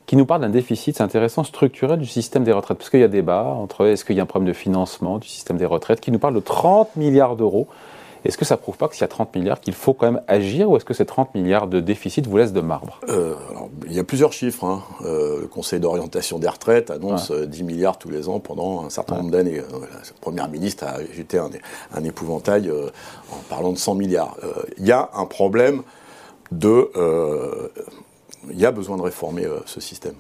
qui 0.07 0.17
nous 0.17 0.27
parle 0.27 0.43
d'un 0.43 0.51
déficit, 0.51 0.97
c'est 0.97 1.03
intéressant, 1.03 1.43
structurel 1.43 1.99
du 1.99 2.07
système 2.07 2.45
des 2.45 2.53
retraites. 2.53 2.79
Parce 2.79 2.91
qu'il 2.91 3.01
y 3.01 3.05
a 3.05 3.09
débat 3.09 3.45
entre 3.45 3.87
est-ce 3.87 4.05
qu'il 4.05 4.17
y 4.17 4.21
a 4.21 4.23
un 4.23 4.27
problème 4.27 4.49
de 4.49 4.57
financement 4.57 5.19
du 5.19 5.27
système 5.29 5.57
des 5.57 5.67
retraites, 5.67 6.01
qui 6.01 6.13
nous 6.13 6.19
parle 6.19 6.35
de 6.35 6.41
30 6.41 6.95
milliards 6.97 7.37
d'euros 7.37 7.67
est-ce 8.27 8.39
que 8.39 8.45
ça 8.45 8.57
prouve 8.57 8.77
pas 8.77 8.89
que 8.89 8.95
s'il 8.95 9.03
y 9.03 9.05
a 9.05 9.09
30 9.09 9.35
milliards, 9.37 9.61
qu'il 9.61 9.75
faut 9.75 9.95
quand 9.95 10.11
même 10.11 10.23
agir 10.27 10.71
ou 10.71 10.77
est-ce 10.77 10.85
que 10.85 10.95
ces 10.95 11.07
30 11.07 11.35
milliards 11.35 11.67
de 11.67 11.81
déficit 11.81 12.27
vous 12.27 12.37
laissent 12.37 12.53
de 12.53 12.61
marbre? 12.61 13.01
Euh, 13.09 13.35
Il 13.87 13.93
y 13.93 13.99
a 13.99 14.05
plusieurs 14.05 14.33
chiffres. 14.33 14.65
Hein. 14.65 14.83
Euh, 15.03 15.43
le 15.43 15.47
Conseil 15.47 15.81
d'orientation 15.81 16.39
des 16.39 16.49
retraites 16.49 16.91
annonce 16.91 17.31
10 17.31 17.61
euh, 17.61 17.65
milliards 17.65 17.99
tous 17.99 18.09
les 18.09 18.29
ans 18.29 18.41
pendant 18.41 18.85
un 18.85 18.91
certain 18.91 19.17
nombre 19.17 19.31
d'années. 19.31 19.59
La 19.59 20.01
Première 20.21 20.49
ministre 20.49 20.85
a 20.85 20.99
jeté 21.13 21.39
un, 21.39 22.05
épouvantail 22.05 22.71
en 22.71 23.37
parlant 23.49 23.73
de 23.73 23.79
100 23.79 23.95
milliards. 23.95 24.37
Il 24.79 24.87
y 24.87 24.93
a 24.93 25.11
un 25.15 25.27
problème 25.27 25.83
de... 26.51 26.91
Il 28.51 28.59
y 28.59 28.67
a 28.67 28.71
besoin 28.71 28.97
de 28.97 29.03
réformer 29.03 29.45
ce 29.67 29.81
système 29.81 30.15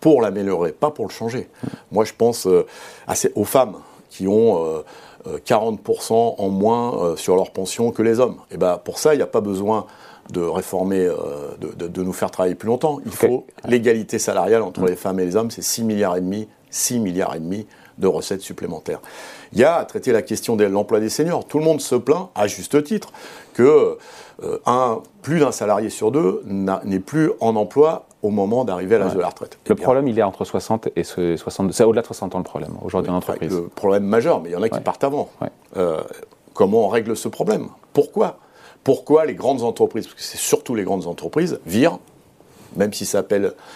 pour 0.00 0.22
l'améliorer, 0.22 0.72
pas 0.72 0.90
pour 0.90 1.06
le 1.06 1.12
changer. 1.12 1.48
Moi, 1.92 2.04
je 2.04 2.12
pense 2.16 2.46
aux 2.46 3.44
femmes 3.44 3.76
qui 4.08 4.26
ont 4.26 4.82
40% 5.26 6.12
euh, 6.12 6.42
en 6.42 6.48
moins 6.48 7.02
euh, 7.02 7.16
sur 7.16 7.36
leur 7.36 7.50
pension 7.50 7.90
que 7.90 8.02
les 8.02 8.20
hommes. 8.20 8.36
Et 8.50 8.56
ben 8.56 8.78
pour 8.82 8.98
ça, 8.98 9.14
il 9.14 9.18
n'y 9.18 9.22
a 9.22 9.26
pas 9.26 9.40
besoin 9.40 9.86
de 10.32 10.40
réformer, 10.40 11.00
euh, 11.00 11.16
de, 11.60 12.02
nous 12.02 12.12
faire 12.12 12.30
travailler 12.30 12.54
plus 12.54 12.68
longtemps. 12.68 13.00
Il 13.04 13.12
faut 13.12 13.46
l'égalité 13.66 14.18
salariale 14.18 14.62
entre 14.62 14.84
les 14.86 14.96
femmes 14.96 15.18
et 15.20 15.24
les 15.24 15.36
hommes, 15.36 15.50
c'est 15.50 15.62
6 15.62 15.84
milliards 15.84 16.16
et 16.16 16.20
demi, 16.20 16.48
6 16.70 17.00
milliards 17.00 17.34
et 17.34 17.40
demi 17.40 17.66
de 17.98 18.06
recettes 18.06 18.40
supplémentaires. 18.40 19.00
Il 19.52 19.58
y 19.58 19.64
a 19.64 19.76
à 19.76 19.84
traiter 19.84 20.12
la 20.12 20.22
question 20.22 20.56
de 20.56 20.64
l'emploi 20.64 21.00
des 21.00 21.10
seniors. 21.10 21.44
Tout 21.44 21.58
le 21.58 21.64
monde 21.64 21.80
se 21.80 21.96
plaint, 21.96 22.30
à 22.34 22.46
juste 22.46 22.82
titre, 22.84 23.12
que 23.52 23.98
un, 24.64 25.02
plus 25.20 25.40
d'un 25.40 25.52
salarié 25.52 25.90
sur 25.90 26.10
deux 26.10 26.42
n'est 26.46 27.00
plus 27.00 27.30
en 27.40 27.56
emploi 27.56 28.06
au 28.22 28.30
moment 28.30 28.64
d'arriver 28.64 28.96
à 28.96 28.98
l'âge 28.98 29.14
de 29.14 29.20
la 29.20 29.28
retraite. 29.28 29.58
Le 29.66 29.74
eh 29.78 29.82
problème, 29.82 30.08
il 30.08 30.18
est 30.18 30.22
entre 30.22 30.44
60 30.44 30.88
et 30.96 31.04
62. 31.04 31.72
C'est 31.72 31.84
au-delà 31.84 32.02
de 32.02 32.06
60 32.06 32.34
ans 32.34 32.38
le 32.38 32.44
problème, 32.44 32.74
aujourd'hui 32.82 33.10
en 33.10 33.16
entreprise. 33.16 33.52
Le 33.52 33.68
problème 33.68 34.04
majeur, 34.04 34.40
mais 34.42 34.50
il 34.50 34.52
y 34.52 34.56
en 34.56 34.62
a 34.62 34.68
qui 34.68 34.80
partent 34.80 35.04
avant. 35.04 35.30
Euh, 35.76 36.02
comment 36.54 36.86
on 36.86 36.88
règle 36.88 37.16
ce 37.16 37.28
problème? 37.28 37.68
Pourquoi? 37.92 38.38
Pourquoi 38.84 39.26
les 39.26 39.34
grandes 39.34 39.62
entreprises, 39.62 40.06
parce 40.06 40.16
que 40.16 40.22
c'est 40.22 40.38
surtout 40.38 40.74
les 40.74 40.84
grandes 40.84 41.06
entreprises, 41.06 41.60
virent, 41.66 41.98
même 42.76 42.92
si 42.92 43.04
ça 43.04 43.24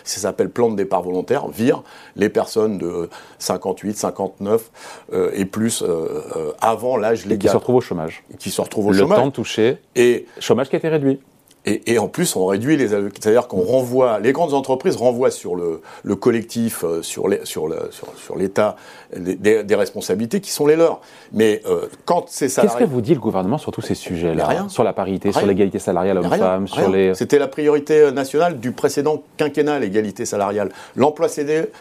s'appelle, 0.05 0.51
plan 0.51 0.71
de 0.71 0.77
départ 0.77 1.03
volontaire, 1.03 1.49
virent 1.49 1.83
les 2.17 2.29
personnes 2.29 2.79
de 2.79 3.09
58, 3.39 3.97
59 3.97 4.71
euh, 5.13 5.31
et 5.35 5.45
plus 5.45 5.83
euh, 5.83 6.53
avant 6.61 6.97
l'âge 6.97 7.27
légal. 7.27 7.39
qui 7.41 7.49
se 7.49 7.57
retrouvent 7.57 7.77
au 7.77 7.81
chômage. 7.81 8.23
Qui 8.39 8.51
se 8.51 8.61
retrouvent 8.61 8.87
au 8.87 8.93
chômage. 8.93 9.19
Le 9.19 9.23
temps 9.23 9.29
de 9.29 9.33
toucher. 9.33 9.79
Et 9.97 10.27
chômage 10.39 10.69
qui 10.69 10.77
a 10.77 10.79
été 10.79 10.89
réduit. 10.89 11.21
Et, 11.67 11.99
en 11.99 12.09
plus, 12.09 12.37
on 12.37 12.45
réduit 12.45 12.77
les 12.77 12.89
c'est-à-dire 12.89 13.49
qu'on 13.49 13.63
renvoie, 13.63 14.21
les 14.21 14.33
grandes 14.33 14.53
entreprises 14.53 14.97
renvoient 14.97 15.31
sur 15.31 15.57
le, 15.57 15.81
collectif, 16.15 16.85
euh, 16.85 17.01
sur, 17.01 17.27
les, 17.27 17.41
sur, 17.45 17.69
sur, 17.91 18.37
l'État, 18.37 18.77
des, 19.17 19.75
responsabilités 19.75 20.41
qui 20.41 20.51
sont 20.51 20.67
les 20.67 20.77
leurs. 20.77 21.01
Mais 21.33 21.63
euh, 21.67 21.87
quand 22.05 22.27
c'est 22.29 22.51
ça. 22.51 22.63
Qu'est-ce 22.63 22.77
que 22.77 22.85
vous 22.85 23.01
dit 23.01 23.15
le 23.15 23.21
gouvernement 23.21 23.57
sur 23.57 23.73
tous 23.73 23.81
ces 23.81 23.95
sujets-là 23.95 24.47
Rien. 24.47 24.69
Sur 24.69 24.85
la 24.85 24.93
parité, 24.93 25.33
sur 25.33 25.47
l'égalité 25.47 25.79
salariale 25.79 26.19
homme-femme, 26.19 26.69
sur 26.69 26.91
les. 26.91 27.15
C'était 27.15 27.39
la 27.39 27.49
priorité 27.49 27.99
euh, 27.99 28.11
nationale 28.11 28.61
du 28.61 28.73
précédent 28.73 29.23
quinquennat, 29.39 29.79
l'égalité 29.79 30.27
salariale. 30.27 30.71
L'emploi 30.97 31.29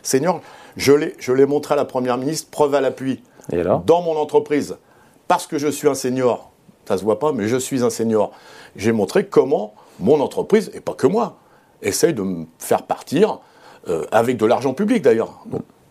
senior, 0.01 0.39
je 0.77 0.93
l'ai, 0.93 1.13
je 1.19 1.33
l'ai 1.33 1.45
montré 1.45 1.73
à 1.73 1.77
la 1.77 1.85
première 1.85 2.17
ministre, 2.17 2.49
preuve 2.51 2.73
à 2.75 2.79
l'appui. 2.79 3.21
Et 3.51 3.59
alors? 3.59 3.81
Dans 3.81 4.01
mon 4.01 4.15
entreprise, 4.15 4.77
parce 5.27 5.45
que 5.45 5.57
je 5.57 5.67
suis 5.67 5.89
un 5.89 5.95
senior, 5.95 6.51
ça 6.87 6.97
se 6.97 7.03
voit 7.03 7.19
pas, 7.19 7.33
mais 7.33 7.47
je 7.47 7.57
suis 7.57 7.83
un 7.83 7.89
senior 7.89 8.31
j'ai 8.75 8.91
montré 8.91 9.25
comment 9.27 9.73
mon 9.99 10.19
entreprise, 10.19 10.71
et 10.73 10.81
pas 10.81 10.93
que 10.93 11.07
moi, 11.07 11.37
essaye 11.81 12.13
de 12.13 12.21
me 12.21 12.45
faire 12.59 12.83
partir 12.83 13.39
euh, 13.87 14.05
avec 14.11 14.37
de 14.37 14.45
l'argent 14.45 14.73
public 14.73 15.01
d'ailleurs. 15.01 15.43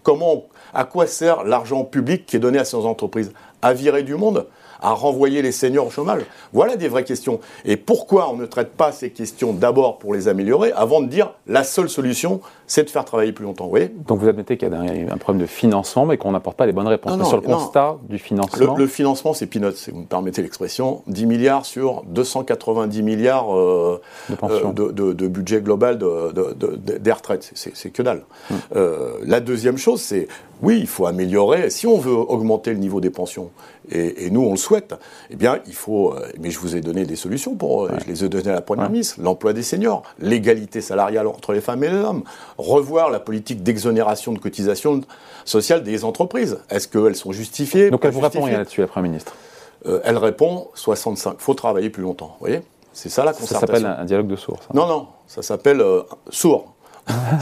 comment, 0.03 0.45
à 0.75 0.85
quoi 0.85 1.07
sert 1.07 1.45
l'argent 1.45 1.85
public 1.85 2.27
qui 2.27 2.37
est 2.37 2.41
donné 2.41 2.59
à 2.59 2.65
ces 2.65 2.77
entreprises? 2.77 3.33
À 3.63 3.73
virer 3.73 4.03
du 4.03 4.17
monde 4.17 4.47
à 4.83 4.91
renvoyer 4.91 5.41
les 5.43 5.53
seniors 5.53 5.87
au 5.87 5.91
chômage 5.91 6.23
Voilà 6.53 6.77
des 6.77 6.89
vraies 6.89 7.05
questions. 7.05 7.41
Et 7.65 7.77
pourquoi 7.77 8.31
on 8.31 8.37
ne 8.37 8.47
traite 8.47 8.73
pas 8.73 8.93
ces 8.93 9.11
questions 9.11 9.53
d'abord 9.53 9.99
pour 9.99 10.13
les 10.13 10.29
améliorer 10.29 10.73
avant 10.73 11.01
de 11.01 11.07
dire 11.07 11.33
la 11.47 11.65
seule 11.65 11.89
solution, 11.89 12.41
c'est 12.67 12.85
de 12.85 12.91
faire 12.91 13.05
travailler 13.05 13.33
plus 13.33 13.45
longtemps. 13.45 13.65
Vous 13.65 13.71
voyez? 13.71 13.93
Donc 14.07 14.19
vous 14.19 14.29
admettez 14.29 14.57
qu'il 14.57 14.69
y 14.69 14.75
a 14.75 15.13
un 15.13 15.17
problème 15.19 15.43
de 15.43 15.47
financement, 15.47 16.05
mais 16.05 16.19
qu'on 16.19 16.33
n'apporte 16.33 16.57
pas 16.57 16.67
les 16.67 16.73
bonnes 16.73 16.89
réponses. 16.89 17.27
sur 17.29 17.37
le 17.37 17.43
constat 17.43 17.97
du 18.09 18.19
financement 18.19 18.77
Le, 18.77 18.87
financement, 18.87 19.33
c'est 19.35 19.47
peanuts, 19.47 19.77
si 19.77 19.91
vous 19.91 20.01
me 20.01 20.07
permettez 20.07 20.43
l'expression. 20.43 21.03
10 21.07 21.27
milliards 21.27 21.65
sur 21.65 22.03
290 22.07 23.03
milliards 23.03 23.57
euh, 23.57 24.01
de, 24.31 25.13
de, 25.13 25.29
budget 25.29 25.61
global 25.61 25.99
des 25.99 27.13
retraites. 27.13 27.53
C'est 27.55 27.91
que 27.91 28.03
dalle. 28.03 28.25
Hum. 28.51 28.57
Euh, 28.75 29.13
la 29.25 29.41
deuxième 29.41 29.79
chose, 29.79 30.01
c'est 30.01 30.27
oui, 30.63 30.79
il 30.81 30.87
faut 30.87 31.07
améliorer. 31.07 31.71
Si 31.71 31.87
on 31.87 31.99
veut 31.99 32.15
augmenter 32.15 32.73
le 32.73 32.79
niveau 32.79 33.01
des 33.01 33.11
pensions, 33.11 33.51
et, 33.91 34.31
nous 34.31 34.43
on 34.43 34.53
le 34.53 34.57
souhaite, 34.57 34.95
eh 35.31 35.37
bien 35.37 35.59
il 35.67 35.75
faut. 35.75 36.15
Euh, 36.15 36.29
mais 36.41 36.51
je 36.51 36.59
vous 36.59 36.77
ai 36.77 36.81
donné 36.81 37.05
des 37.05 37.17
solutions 37.17 37.55
pour. 37.55 37.89
Je 37.89 38.07
les 38.07 38.25
ai 38.25 38.29
données 38.29 38.51
à 38.51 38.55
la 38.55 38.61
première 38.61 38.91
ministre. 38.91 39.17
L'emploi 39.21 39.53
des 39.53 39.63
seniors, 39.63 40.03
l'égalité 40.19 40.81
salariale 40.81 41.27
entre 41.27 41.53
les 41.53 41.61
femmes 41.61 41.85
et 41.85 41.91
les 41.91 41.97
hommes, 41.97 42.23
revoir 42.59 43.11
la 43.11 43.21
politique 43.21 43.63
d'exonération 43.63 44.33
de 44.33 44.39
cotisations 44.39 45.01
sociales 45.45 45.83
des 45.83 46.05
entreprises. 46.05 46.59
Est-ce 46.71 46.89
qu'elles 46.89 47.17
sont 47.17 47.33
justifiées 47.33 47.91
Donc 47.91 48.05
elle 48.05 48.13
vous 48.13 48.21
répond 48.21 48.43
rien 48.43 48.59
là-dessus, 48.59 48.81
la 48.81 48.87
Première 48.87 49.11
ministre 49.11 49.35
euh, 49.87 50.01
Elle 50.05 50.19
répond 50.19 50.69
65. 50.75 51.37
Il 51.39 51.43
faut 51.43 51.55
travailler 51.55 51.91
plus 51.91 52.03
longtemps. 52.03 52.37
Vous 52.41 52.47
voyez? 52.47 52.63
C'est 52.93 53.09
ça 53.09 53.25
la 53.25 53.33
concertation. 53.33 53.67
Ça 53.67 53.67
s'appelle 53.67 53.87
un, 53.87 54.05
dialogue 54.05 54.29
de 54.29 54.37
sourds. 54.37 54.61
Non, 54.75 54.87
non. 54.87 55.09
Ça 55.27 55.43
s'appelle 55.43 55.81
euh, 55.81 56.03
sourd. 56.31 56.75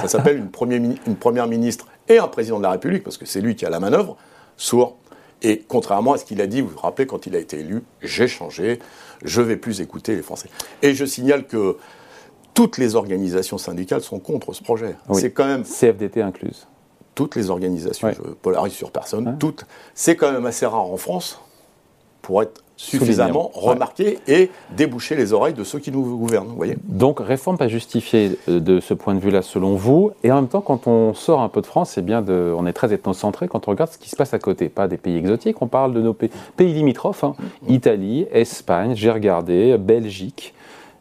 ça 0.00 0.08
s'appelle 0.08 0.48
une, 0.62 0.96
une 1.06 1.16
première 1.16 1.46
ministre 1.46 1.86
et 2.08 2.18
un 2.18 2.28
président 2.28 2.58
de 2.58 2.62
la 2.62 2.72
République, 2.72 3.04
parce 3.04 3.18
que 3.18 3.26
c'est 3.26 3.40
lui 3.40 3.56
qui 3.56 3.66
a 3.66 3.70
la 3.70 3.80
manœuvre, 3.80 4.16
sourd. 4.56 4.96
Et 5.42 5.62
contrairement 5.66 6.12
à 6.12 6.18
ce 6.18 6.24
qu'il 6.24 6.40
a 6.40 6.46
dit, 6.46 6.60
vous 6.60 6.68
vous 6.68 6.78
rappelez, 6.78 7.06
quand 7.06 7.26
il 7.26 7.34
a 7.34 7.38
été 7.38 7.60
élu, 7.60 7.82
j'ai 8.02 8.28
changé, 8.28 8.78
je 9.24 9.40
vais 9.40 9.56
plus 9.56 9.80
écouter 9.80 10.14
les 10.14 10.22
Français. 10.22 10.48
Et 10.82 10.94
je 10.94 11.04
signale 11.04 11.46
que 11.46 11.76
toutes 12.54 12.78
les 12.78 12.94
organisations 12.94 13.58
syndicales 13.58 14.02
sont 14.02 14.18
contre 14.18 14.52
ce 14.52 14.62
projet. 14.62 14.96
C'est 15.12 15.30
quand 15.30 15.46
même 15.46 15.64
CFDT 15.64 16.20
incluse. 16.20 16.66
Toutes 17.14 17.36
les 17.36 17.50
organisations, 17.50 18.12
je 18.12 18.20
polarise 18.20 18.72
sur 18.72 18.90
personne, 18.90 19.36
toutes. 19.38 19.64
C'est 19.94 20.16
quand 20.16 20.32
même 20.32 20.46
assez 20.46 20.66
rare 20.66 20.82
en 20.86 20.96
France 20.96 21.40
pour 22.22 22.42
être 22.42 22.62
suffisamment 22.80 23.50
remarqué 23.52 24.18
et 24.26 24.50
débouché 24.74 25.14
les 25.14 25.34
oreilles 25.34 25.52
de 25.52 25.64
ceux 25.64 25.78
qui 25.78 25.92
nous 25.92 26.02
gouvernent. 26.02 26.48
Vous 26.48 26.56
voyez 26.56 26.76
Donc, 26.84 27.20
réforme 27.20 27.58
pas 27.58 27.68
justifiée 27.68 28.38
euh, 28.48 28.58
de 28.58 28.80
ce 28.80 28.94
point 28.94 29.14
de 29.14 29.20
vue-là, 29.20 29.42
selon 29.42 29.74
vous. 29.74 30.12
Et 30.24 30.32
en 30.32 30.36
même 30.36 30.48
temps, 30.48 30.62
quand 30.62 30.86
on 30.86 31.12
sort 31.12 31.42
un 31.42 31.50
peu 31.50 31.60
de 31.60 31.66
France, 31.66 31.90
c'est 31.90 32.04
bien 32.04 32.22
de, 32.22 32.54
on 32.56 32.66
est 32.66 32.72
très 32.72 32.92
ethnocentré 32.92 33.48
quand 33.48 33.68
on 33.68 33.72
regarde 33.72 33.90
ce 33.90 33.98
qui 33.98 34.08
se 34.08 34.16
passe 34.16 34.32
à 34.32 34.38
côté. 34.38 34.70
Pas 34.70 34.88
des 34.88 34.96
pays 34.96 35.16
exotiques, 35.16 35.60
on 35.60 35.66
parle 35.66 35.92
de 35.92 36.00
nos 36.00 36.14
pays, 36.14 36.30
pays 36.56 36.72
limitrophes. 36.72 37.22
Hein. 37.22 37.34
Mm-hmm. 37.38 37.74
Italie, 37.74 38.26
Espagne, 38.32 38.92
j'ai 38.96 39.10
regardé, 39.10 39.76
Belgique. 39.76 40.54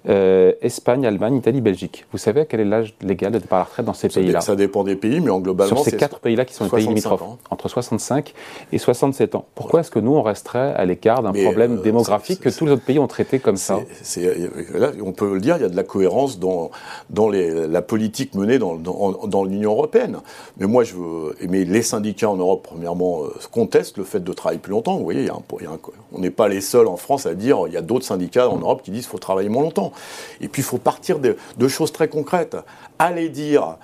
Euh, 0.09 0.53
Espagne, 0.61 1.05
Allemagne, 1.05 1.35
Italie, 1.35 1.61
Belgique. 1.61 2.05
Vous 2.11 2.17
savez 2.17 2.47
quel 2.49 2.61
est 2.61 2.65
l'âge 2.65 2.95
légal 3.01 3.31
de 3.31 3.37
départ 3.37 3.57
à 3.57 3.61
la 3.61 3.65
retraite 3.65 3.85
dans 3.85 3.93
ces 3.93 4.09
pays-là 4.09 4.41
Ça 4.41 4.55
dépend 4.55 4.83
des 4.83 4.95
pays, 4.95 5.19
mais 5.19 5.29
en 5.29 5.39
globalement, 5.39 5.75
Sur 5.75 5.85
ces 5.85 5.97
quatre 5.97 6.19
pays-là 6.19 6.45
qui 6.45 6.55
sont 6.55 6.63
les 6.63 6.69
pays 6.71 6.87
limitrophes, 6.87 7.21
entre 7.51 7.69
65 7.69 8.33
et 8.71 8.77
67 8.79 9.35
ans. 9.35 9.45
Pourquoi 9.53 9.81
est-ce 9.81 9.91
que 9.91 9.99
nous, 9.99 10.15
on 10.15 10.23
resterait 10.23 10.73
à 10.73 10.85
l'écart 10.85 11.21
d'un 11.21 11.31
problème 11.31 11.77
euh, 11.77 11.81
démographique 11.81 12.39
que 12.39 12.49
tous 12.49 12.65
les 12.65 12.71
autres 12.71 12.83
pays 12.83 12.97
ont 12.97 13.07
traité 13.07 13.37
comme 13.37 13.57
ça 13.57 13.79
là, 14.73 14.91
On 15.03 15.11
peut 15.11 15.31
le 15.35 15.39
dire, 15.39 15.57
il 15.57 15.61
y 15.61 15.65
a 15.65 15.69
de 15.69 15.75
la 15.75 15.83
cohérence 15.83 16.39
dans, 16.39 16.71
dans 17.11 17.29
les, 17.29 17.67
la 17.67 17.83
politique 17.83 18.33
menée 18.33 18.57
dans, 18.57 18.77
dans, 18.77 19.43
l'Union 19.43 19.71
européenne. 19.71 20.17
Mais 20.57 20.65
moi, 20.65 20.83
je 20.83 20.95
veux. 20.95 21.35
Mais 21.47 21.65
les 21.65 21.83
syndicats 21.83 22.31
en 22.31 22.37
Europe, 22.37 22.63
premièrement, 22.67 23.25
euh, 23.25 23.33
contestent 23.51 23.97
le 23.97 24.03
fait 24.03 24.23
de 24.23 24.33
travailler 24.33 24.59
plus 24.59 24.71
longtemps. 24.71 24.97
Vous 24.97 25.03
voyez, 25.03 25.21
il 25.21 25.27
y 25.27 25.29
a 25.29 25.33
un, 25.33 25.79
on 26.13 26.19
n'est 26.19 26.31
pas 26.31 26.47
les 26.47 26.61
seuls 26.61 26.87
en 26.87 26.97
France 26.97 27.27
à 27.27 27.35
dire 27.35 27.59
il 27.67 27.73
y 27.73 27.77
a 27.77 27.81
d'autres 27.81 28.05
syndicats 28.05 28.49
en 28.49 28.57
Europe 28.57 28.81
qui 28.81 28.89
disent 28.89 29.03
qu'il 29.03 29.11
faut 29.11 29.19
travailler 29.19 29.49
moins 29.49 29.63
longtemps. 29.63 29.91
Et 30.41 30.47
puis 30.47 30.61
il 30.61 30.65
faut 30.65 30.77
partir 30.77 31.19
de, 31.19 31.35
choses 31.67 31.91
très 31.91 32.07
concrètes. 32.07 32.57
Aller 32.97 33.29
dire 33.29 33.77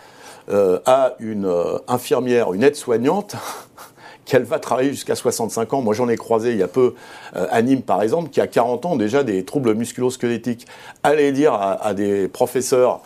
euh, 0.50 0.80
à 0.86 1.14
une 1.20 1.46
euh, 1.46 1.78
infirmière, 1.88 2.54
une 2.54 2.64
aide-soignante, 2.64 3.36
qu'elle 4.26 4.44
va 4.44 4.60
travailler 4.60 4.90
jusqu'à 4.90 5.16
65 5.16 5.74
ans. 5.74 5.82
Moi, 5.82 5.94
j'en 5.94 6.10
ai 6.10 6.18
croisé 6.18 6.52
il 6.52 6.58
y 6.58 6.64
a 6.64 6.68
peu 6.68 6.96
euh, 7.36 7.48
à 7.52 7.62
Nîmes, 7.62 7.84
par 7.84 8.02
exemple, 8.02 8.30
qui 8.30 8.42
a 8.42 8.48
40 8.48 8.86
ans 8.86 8.96
déjà 8.96 9.24
des 9.24 9.46
troubles 9.46 9.74
musculo-squelettiques. 9.76 10.66
Aller 11.04 11.32
dire 11.32 11.54
à, 11.54 11.94
des 11.94 12.28
professeurs 12.28 13.02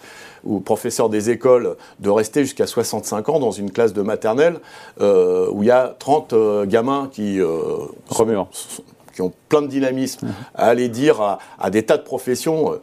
ou 0.46 0.62
professeurs 0.62 1.10
des 1.10 1.30
écoles 1.30 1.76
de 2.00 2.10
rester 2.10 2.44
jusqu'à 2.44 2.66
65 2.66 3.28
ans 3.28 3.40
dans 3.40 3.52
une 3.52 3.72
classe 3.72 3.92
de 3.92 4.02
maternelle 4.02 4.60
où 5.02 5.64
il 5.64 5.66
y 5.66 5.72
a 5.72 5.94
30 6.00 6.34
gamins 6.66 7.10
qui, 7.12 7.40
sont, 7.40 8.26
qui 9.20 9.24
ont 9.24 9.34
plein 9.50 9.62
de 9.62 9.68
dynamisme, 9.68 10.28
mmh. 10.28 10.34
à 10.56 10.68
aller 10.68 10.88
dire 10.88 11.20
à, 11.20 11.40
à, 11.60 11.70
des 11.70 11.84
tas 11.84 11.98
de 11.98 12.04
professions 12.04 12.80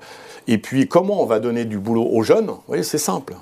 et 0.48 0.58
puis, 0.58 0.86
comment 0.86 1.22
on 1.22 1.26
va 1.26 1.40
donner 1.40 1.64
du 1.64 1.78
boulot 1.78 2.04
aux 2.04 2.22
jeunes 2.22 2.46
Vous 2.46 2.62
voyez, 2.68 2.82
c'est 2.82 2.98
simple. 2.98 3.34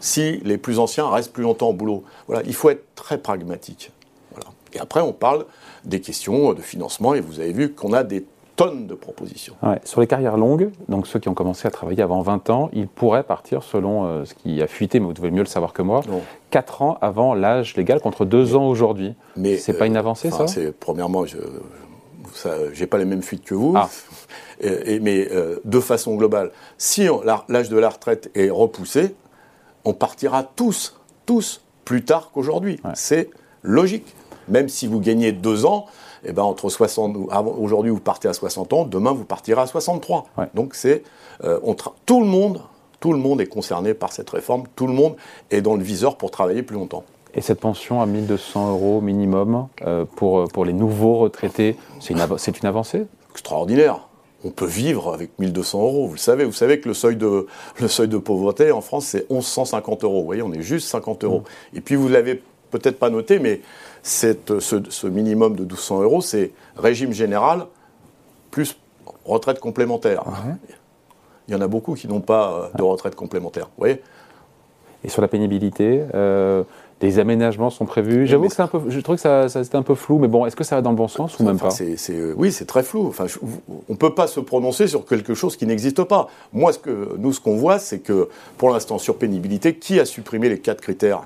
Si 0.00 0.40
les 0.44 0.58
plus 0.58 0.78
anciens 0.78 1.08
restent 1.08 1.32
plus 1.32 1.42
longtemps 1.42 1.68
au 1.68 1.72
boulot, 1.72 2.04
voilà, 2.26 2.42
il 2.46 2.54
faut 2.54 2.70
être 2.70 2.84
très 2.94 3.18
pragmatique. 3.18 3.92
Voilà. 4.32 4.48
Et 4.72 4.80
après, 4.80 5.00
on 5.00 5.12
parle 5.12 5.44
des 5.84 6.00
questions 6.00 6.52
de 6.52 6.60
financement, 6.60 7.14
et 7.14 7.20
vous 7.20 7.40
avez 7.40 7.52
vu 7.52 7.72
qu'on 7.72 7.92
a 7.92 8.02
des 8.02 8.24
tonnes 8.56 8.86
de 8.86 8.94
propositions. 8.94 9.54
Sur 9.84 10.00
les 10.00 10.06
carrières 10.06 10.36
longues, 10.36 10.70
donc 10.88 11.06
ceux 11.06 11.18
qui 11.18 11.28
ont 11.28 11.34
commencé 11.34 11.68
à 11.68 11.70
travailler 11.70 12.02
avant 12.02 12.20
20 12.20 12.50
ans, 12.50 12.68
ils 12.72 12.88
pourraient 12.88 13.22
partir, 13.22 13.62
selon 13.62 14.04
euh, 14.04 14.24
ce 14.24 14.34
qui 14.34 14.60
a 14.60 14.66
fuité, 14.66 15.00
mais 15.00 15.06
vous 15.06 15.14
devez 15.14 15.30
mieux 15.30 15.40
le 15.40 15.46
savoir 15.46 15.72
que 15.72 15.82
moi, 15.82 16.02
4 16.50 16.82
ans 16.82 16.98
avant 17.00 17.34
l'âge 17.34 17.76
légal 17.76 18.00
contre 18.00 18.24
2 18.24 18.56
ans 18.56 18.66
aujourd'hui. 18.66 19.14
Mais 19.36 19.56
c'est 19.56 19.74
pas 19.74 19.86
une 19.86 19.96
euh, 19.96 20.00
avancée, 20.00 20.30
ça? 20.30 20.46
Premièrement, 20.78 21.24
je 21.24 21.38
n'ai 22.78 22.86
pas 22.86 22.98
les 22.98 23.04
mêmes 23.04 23.22
fuites 23.22 23.44
que 23.44 23.54
vous. 23.54 23.74
Ah. 23.76 23.88
mais 24.62 25.28
euh, 25.30 25.60
de 25.64 25.80
façon 25.80 26.16
globale, 26.16 26.50
si 26.78 27.08
l'âge 27.48 27.68
de 27.68 27.78
la 27.78 27.88
retraite 27.88 28.30
est 28.34 28.50
repoussé, 28.50 29.14
on 29.84 29.94
partira 29.94 30.42
tous, 30.42 31.00
tous, 31.26 31.62
plus 31.84 32.04
tard 32.04 32.30
qu'aujourd'hui. 32.32 32.80
C'est 32.94 33.30
logique. 33.62 34.14
Même 34.48 34.68
si 34.68 34.86
vous 34.86 35.00
gagnez 35.00 35.32
deux 35.32 35.64
ans, 35.64 35.86
eh 36.24 36.32
ben 36.32 36.42
entre 36.42 36.68
60, 36.68 37.16
aujourd'hui 37.58 37.90
vous 37.90 38.00
partez 38.00 38.28
à 38.28 38.32
60 38.32 38.72
ans, 38.72 38.84
demain 38.84 39.12
vous 39.12 39.24
partirez 39.24 39.60
à 39.60 39.66
63. 39.66 40.26
Donc 40.54 40.74
c'est, 40.74 41.02
euh, 41.44 41.58
tout 42.04 42.20
le 42.20 42.26
monde, 42.26 42.60
tout 43.00 43.12
le 43.12 43.18
monde 43.18 43.40
est 43.40 43.46
concerné 43.46 43.94
par 43.94 44.12
cette 44.12 44.28
réforme, 44.30 44.64
tout 44.76 44.86
le 44.86 44.92
monde 44.92 45.16
est 45.50 45.62
dans 45.62 45.76
le 45.76 45.82
viseur 45.82 46.16
pour 46.16 46.30
travailler 46.30 46.62
plus 46.62 46.76
longtemps. 46.76 47.04
Et 47.34 47.40
cette 47.40 47.60
pension 47.60 48.00
à 48.00 48.06
1200 48.06 48.70
euros 48.72 49.00
minimum 49.00 49.68
euh, 49.82 50.04
pour, 50.16 50.48
pour 50.48 50.64
les 50.64 50.72
nouveaux 50.72 51.18
retraités, 51.18 51.76
c'est 52.00 52.14
une, 52.14 52.20
une 52.20 52.66
avancée? 52.66 53.06
Extraordinaire 53.32 54.06
on 54.44 54.50
peut 54.50 54.66
vivre 54.66 55.12
avec 55.12 55.38
1200 55.38 55.82
euros. 55.82 56.06
Vous 56.06 56.14
le 56.14 56.18
savez, 56.18 56.44
vous 56.44 56.52
savez 56.52 56.80
que 56.80 56.88
le 56.88 56.94
seuil 56.94 57.16
de, 57.16 57.46
le 57.78 57.88
seuil 57.88 58.08
de 58.08 58.16
pauvreté 58.16 58.72
en 58.72 58.80
France, 58.80 59.06
c'est 59.06 59.30
1150 59.30 60.04
euros. 60.04 60.20
Vous 60.20 60.24
voyez, 60.24 60.42
on 60.42 60.52
est 60.52 60.62
juste 60.62 60.88
50 60.88 61.24
euros. 61.24 61.40
Mmh. 61.40 61.76
Et 61.76 61.80
puis, 61.80 61.94
vous 61.94 62.08
ne 62.08 62.14
l'avez 62.14 62.42
peut-être 62.70 62.98
pas 62.98 63.10
noté, 63.10 63.38
mais 63.38 63.60
cette, 64.02 64.60
ce, 64.60 65.06
minimum 65.06 65.56
de 65.56 65.62
1200 65.62 66.02
euros, 66.02 66.20
c'est 66.22 66.52
régime 66.76 67.12
général 67.12 67.66
plus 68.50 68.76
retraite 69.24 69.60
complémentaire. 69.60 70.24
Il 71.48 71.52
y 71.52 71.56
en 71.56 71.60
a 71.60 71.68
beaucoup 71.68 71.94
qui 71.94 72.08
n'ont 72.08 72.20
pas 72.20 72.52
euh, 72.52 72.68
de 72.76 72.82
retraite 72.82 73.14
complémentaire. 73.14 73.66
Vous 73.66 73.78
voyez? 73.78 74.02
Et 75.02 75.08
sur 75.08 75.22
la 75.22 75.28
pénibilité 75.28 76.04
euh, 76.14 76.62
des 77.00 77.18
aménagements 77.18 77.70
sont 77.70 77.86
prévus. 77.86 78.26
J'avoue 78.26 78.48
que 78.48 78.54
c'est 78.54 78.62
un 78.62 78.66
peu, 78.66 78.82
je 78.88 79.00
trouve 79.00 79.16
que 79.16 79.22
ça, 79.22 79.48
c'était 79.48 79.76
un 79.76 79.82
peu 79.82 79.94
flou, 79.94 80.18
mais 80.18 80.28
bon, 80.28 80.44
est-ce 80.44 80.54
que 80.54 80.64
ça 80.64 80.76
va 80.76 80.82
dans 80.82 80.90
le 80.90 80.96
bon 80.96 81.08
sens 81.08 81.38
ou 81.38 81.44
même 81.44 81.58
pas 81.58 81.70
euh, 81.80 82.34
Oui, 82.36 82.52
c'est 82.52 82.66
très 82.66 82.82
flou. 82.82 83.06
Enfin, 83.08 83.26
on 83.88 83.92
ne 83.92 83.96
peut 83.96 84.14
pas 84.14 84.26
se 84.26 84.38
prononcer 84.38 84.86
sur 84.86 85.06
quelque 85.06 85.34
chose 85.34 85.56
qui 85.56 85.66
n'existe 85.66 86.04
pas. 86.04 86.28
Moi, 86.52 86.72
ce 86.72 86.78
que, 86.78 87.16
nous, 87.18 87.32
ce 87.32 87.40
qu'on 87.40 87.56
voit, 87.56 87.78
c'est 87.78 88.00
que 88.00 88.28
pour 88.58 88.70
l'instant, 88.70 88.98
sur 88.98 89.16
pénibilité, 89.16 89.74
qui 89.74 89.98
a 89.98 90.04
supprimé 90.04 90.50
les 90.50 90.58
quatre 90.58 90.82
critères? 90.82 91.22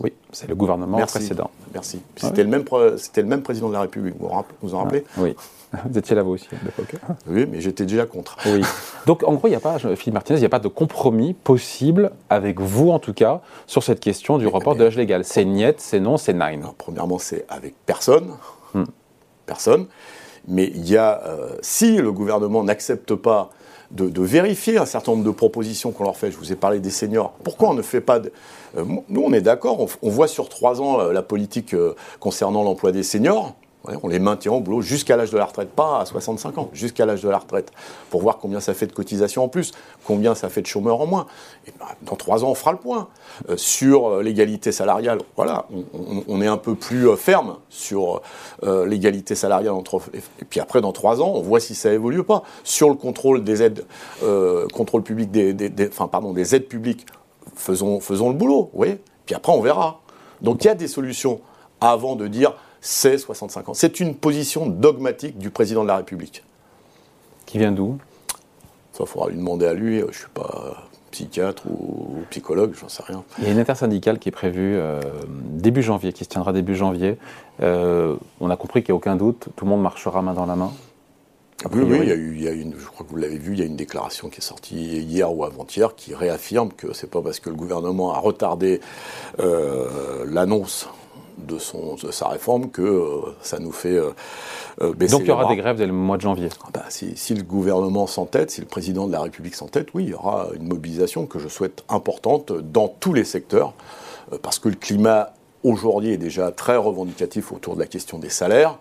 Oui, 0.00 0.12
c'est 0.32 0.48
le 0.48 0.54
gouvernement 0.54 0.98
précédent. 1.06 1.50
Merci. 1.72 2.00
C'était 2.16 2.42
le, 2.42 2.48
même, 2.48 2.64
le 2.70 3.22
même 3.24 3.42
président 3.42 3.68
de 3.68 3.74
la 3.74 3.82
République, 3.82 4.14
vous 4.18 4.28
vous 4.62 4.74
en 4.74 4.78
rappelez 4.78 5.04
Oui. 5.16 5.34
Vous 5.90 5.98
étiez 5.98 6.14
là, 6.14 6.22
vous 6.22 6.32
aussi, 6.32 6.48
à 6.52 6.64
l'époque. 6.64 7.00
Oui, 7.26 7.46
mais 7.50 7.62
j'étais 7.62 7.86
déjà 7.86 8.04
contre. 8.04 8.36
Oui. 8.44 8.60
Donc, 9.06 9.22
en 9.24 9.32
gros, 9.32 9.48
il 9.48 9.52
n'y 9.52 9.56
a 9.56 9.60
pas, 9.60 9.78
Philippe 9.78 10.12
Martinez, 10.12 10.38
il 10.38 10.42
n'y 10.42 10.46
a 10.46 10.50
pas 10.50 10.58
de 10.58 10.68
compromis 10.68 11.32
possible, 11.32 12.10
avec 12.28 12.60
vous 12.60 12.90
en 12.90 12.98
tout 12.98 13.14
cas, 13.14 13.40
sur 13.66 13.82
cette 13.82 14.00
question 14.00 14.36
du 14.36 14.46
report 14.46 14.76
de 14.76 14.84
l'âge 14.84 14.96
légal. 14.96 15.24
C'est 15.24 15.46
niet, 15.46 15.80
c'est 15.80 16.00
non, 16.00 16.18
c'est 16.18 16.34
nine. 16.34 16.62
premièrement, 16.76 17.18
c'est 17.18 17.46
avec 17.48 17.74
personne. 17.86 18.32
Hmm. 18.74 18.84
Personne. 19.46 19.86
Mais 20.46 20.70
il 20.74 20.88
y 20.88 20.98
a, 20.98 21.22
euh, 21.24 21.56
si 21.62 21.96
le 21.96 22.12
gouvernement 22.12 22.64
n'accepte 22.64 23.14
pas 23.14 23.50
de, 23.92 24.22
vérifier 24.22 24.78
un 24.78 24.86
certain 24.86 25.12
nombre 25.12 25.24
de 25.24 25.30
propositions 25.30 25.92
qu'on 25.92 26.04
leur 26.04 26.16
fait. 26.16 26.30
Je 26.30 26.36
vous 26.36 26.52
ai 26.52 26.56
parlé 26.56 26.80
des 26.80 26.90
seniors. 26.90 27.32
Pourquoi 27.44 27.70
on 27.70 27.74
ne 27.74 27.82
fait 27.82 28.00
pas 28.00 28.18
de... 28.18 28.32
Euh, 28.76 28.84
nous, 29.08 29.22
on 29.22 29.32
est 29.32 29.40
d'accord, 29.40 29.86
on, 30.02 30.10
voit 30.10 30.28
sur 30.28 30.48
trois 30.48 30.80
ans 30.80 31.00
euh, 31.00 31.12
la 31.12 31.22
politique 31.22 31.76
concernant 32.20 32.62
l'emploi 32.62 32.92
des 32.92 33.02
seniors 33.02 33.54
on 34.02 34.08
les 34.08 34.18
maintient 34.18 34.52
au 34.52 34.60
boulot 34.60 34.80
jusqu'à 34.80 35.16
l'âge 35.16 35.30
de 35.30 35.38
la 35.38 35.44
retraite, 35.44 35.70
pas 35.70 36.00
à 36.00 36.06
65 36.06 36.58
ans, 36.58 36.70
jusqu'à 36.72 37.06
l'âge 37.06 37.22
de 37.22 37.28
la 37.28 37.38
retraite, 37.38 37.72
pour 38.10 38.22
voir 38.22 38.38
combien 38.38 38.60
ça 38.60 38.74
fait 38.74 38.86
de 38.86 38.92
cotisations 38.92 39.44
en 39.44 39.48
plus, 39.48 39.72
combien 40.04 40.34
ça 40.34 40.48
fait 40.48 40.62
de 40.62 40.66
chômeurs 40.66 41.00
en 41.00 41.06
moins. 41.06 41.26
Ben, 41.78 41.86
dans 42.02 42.16
trois 42.16 42.44
ans, 42.44 42.50
on 42.50 42.54
fera 42.54 42.72
le 42.72 42.78
point. 42.78 43.08
Euh, 43.48 43.56
sur 43.56 44.08
euh, 44.08 44.22
l'égalité 44.22 44.72
salariale, 44.72 45.18
voilà, 45.36 45.66
on, 46.28 46.40
est 46.40 46.46
un 46.46 46.56
peu 46.56 46.74
plus 46.74 47.08
euh, 47.08 47.16
ferme 47.16 47.56
sur 47.68 48.22
l'égalité 48.62 49.34
salariale 49.34 49.72
entre. 49.72 50.00
Et 50.40 50.44
puis 50.44 50.60
après, 50.60 50.80
dans 50.80 50.92
trois 50.92 51.20
ans, 51.20 51.32
on 51.34 51.42
voit 51.42 51.60
si 51.60 51.74
ça 51.74 51.92
évolue 51.92 52.22
pas. 52.22 52.42
Sur 52.64 52.88
le 52.88 52.94
contrôle 52.94 53.42
des 53.42 53.62
aides, 53.62 53.84
contrôle 54.72 55.02
public 55.02 55.30
des 55.30 56.54
aides 56.54 56.68
publiques, 56.68 57.06
faisons, 57.54 58.00
faisons 58.00 58.28
le 58.28 58.34
boulot, 58.34 58.70
oui. 58.74 58.98
Puis 59.26 59.34
après, 59.34 59.52
on 59.52 59.60
verra. 59.60 60.00
Donc 60.40 60.64
il 60.64 60.66
y 60.66 60.70
a 60.70 60.74
des 60.74 60.88
solutions 60.88 61.40
avant 61.80 62.16
de 62.16 62.26
dire 62.26 62.54
c'est 62.82 63.16
65 63.16 63.68
ans. 63.70 63.74
C'est 63.74 64.00
une 64.00 64.14
position 64.14 64.66
dogmatique 64.66 65.38
du 65.38 65.50
président 65.50 65.84
de 65.84 65.88
la 65.88 65.96
République. 65.96 66.44
Qui 67.46 67.58
vient 67.58 67.72
d'où? 67.72 67.96
Ça, 68.92 69.06
faudra 69.06 69.30
lui 69.30 69.36
demander 69.36 69.66
à 69.66 69.72
lui. 69.72 70.00
Je 70.00 70.04
ne 70.04 70.12
suis 70.12 70.28
pas 70.34 70.88
psychiatre 71.12 71.62
ou, 71.66 72.22
psychologue, 72.30 72.74
j'en 72.78 72.88
sais 72.88 73.02
rien. 73.06 73.22
Il 73.38 73.44
y 73.44 73.46
a 73.46 73.52
une 73.52 73.58
intersyndicale 73.58 74.18
qui 74.18 74.30
est 74.30 74.32
prévue 74.32 74.76
euh, 74.76 75.00
début 75.28 75.82
janvier, 75.82 76.12
qui 76.12 76.24
se 76.24 76.28
tiendra 76.28 76.52
début 76.52 76.74
janvier. 76.74 77.18
Euh, 77.62 78.16
on 78.40 78.50
a 78.50 78.56
compris 78.56 78.82
qu'il 78.82 78.92
n'y 78.92 78.96
a 78.96 78.98
aucun 78.98 79.16
doute, 79.16 79.48
tout 79.54 79.64
le 79.64 79.70
monde 79.70 79.82
marchera 79.82 80.20
main 80.22 80.34
dans 80.34 80.46
la 80.46 80.56
main. 80.56 80.72
Oui, 81.70 81.82
oui, 81.82 81.98
il 82.02 82.08
y 82.08 82.12
a 82.12 82.16
eu, 82.16 82.34
il 82.34 82.42
y 82.42 82.48
a 82.48 82.52
une, 82.52 82.74
je 82.76 82.86
crois 82.86 83.06
que 83.06 83.10
vous 83.10 83.18
l'avez 83.18 83.38
vu, 83.38 83.52
il 83.52 83.60
y 83.60 83.62
a 83.62 83.66
une 83.66 83.76
déclaration 83.76 84.28
qui 84.28 84.38
est 84.38 84.44
sortie 84.44 84.98
hier 84.98 85.32
ou 85.32 85.44
avant-hier 85.44 85.94
qui 85.94 86.12
réaffirme 86.14 86.70
que 86.72 86.92
c'est 86.92 87.08
pas 87.08 87.22
parce 87.22 87.38
que 87.38 87.50
le 87.50 87.54
gouvernement 87.54 88.12
a 88.12 88.18
retardé 88.18 88.80
euh, 89.38 90.24
l'annonce 90.26 90.88
de, 91.38 91.58
son, 91.58 91.96
sa 91.96 92.28
réforme 92.28 92.70
que 92.70 92.82
euh, 92.82 93.20
ça 93.40 93.58
nous 93.58 93.72
fait 93.72 93.96
euh, 93.96 94.10
euh, 94.80 94.92
baisser 94.92 95.12
Donc 95.12 95.22
il 95.22 95.28
y 95.28 95.30
aura 95.30 95.46
des 95.46 95.56
grèves 95.56 95.76
dès 95.76 95.86
le 95.86 95.92
mois 95.92 96.16
de 96.16 96.22
janvier 96.22 96.48
ah 96.64 96.68
bah, 96.72 96.84
si, 96.88 97.34
le 97.34 97.42
gouvernement 97.42 98.06
s'entête, 98.06 98.50
si 98.50 98.60
le 98.60 98.66
président 98.66 99.06
de 99.06 99.12
la 99.12 99.20
République 99.20 99.54
s'entête, 99.54 99.88
oui, 99.94 100.04
il 100.04 100.10
y 100.10 100.14
aura 100.14 100.48
une 100.54 100.68
mobilisation 100.68 101.26
que 101.26 101.38
je 101.38 101.48
souhaite 101.48 101.84
importante 101.88 102.52
dans 102.52 102.88
tous 102.88 103.12
les 103.12 103.24
secteurs, 103.24 103.74
parce 104.42 104.58
que 104.58 104.68
le 104.68 104.74
climat 104.74 105.32
aujourd'hui 105.62 106.10
est 106.10 106.18
déjà 106.18 106.50
très 106.50 106.76
revendicatif 106.76 107.52
autour 107.52 107.74
de 107.74 107.80
la 107.80 107.86
question 107.86 108.18
des 108.18 108.28
salaires. 108.28 108.78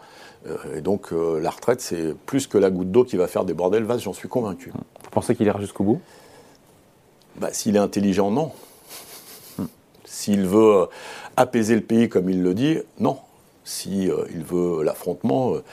Et 0.75 0.81
donc 0.81 1.12
la 1.12 1.50
retraite, 1.50 1.81
c'est 1.81 2.15
plus 2.25 2.48
que 2.48 2.58
la 2.58 2.72
goutte 2.72 2.91
d'eau 2.91 3.03
qui 3.03 3.17
va 3.17 3.27
faire 3.27 3.46
déborder 3.46 3.79
le 3.79 3.86
vase, 3.86 4.01
j'en 4.01 4.13
suis 4.13 4.29
convaincu. 4.29 4.72
Vous 4.72 5.10
pensez 5.12 5.36
qu'il 5.36 5.46
ira 5.46 5.60
jusqu'au 5.60 5.84
bout? 5.84 6.01
Bah, 7.38 7.50
S'il 7.51 7.75
est 7.75 7.79
intelligent, 7.79 8.31
non. 8.31 8.51
S'il 10.12 10.46
veut 10.46 10.88
apaiser 11.38 11.74
le 11.74 11.82
pays 11.82 12.10
comme 12.10 12.30
il 12.30 12.44
le 12.44 12.53
dit, 12.53 12.80
non. 13.00 13.18
Si 13.63 14.10
euh, 14.10 14.25
il 14.34 14.44
veut 14.44 14.84
l'affrontement, 14.84 15.53
euh, 15.53 15.63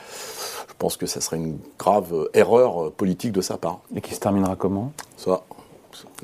je 0.68 0.74
pense 0.78 0.96
que 0.96 1.06
ça 1.06 1.20
serait 1.20 1.38
une 1.38 1.58
grave 1.76 2.28
erreur 2.34 2.92
politique 2.92 3.32
de 3.32 3.40
sa 3.40 3.56
part. 3.56 3.80
Et 3.96 4.00
qui 4.00 4.14
se 4.14 4.20
terminera 4.20 4.54
comment? 4.54 4.92
Ça. 5.16 5.42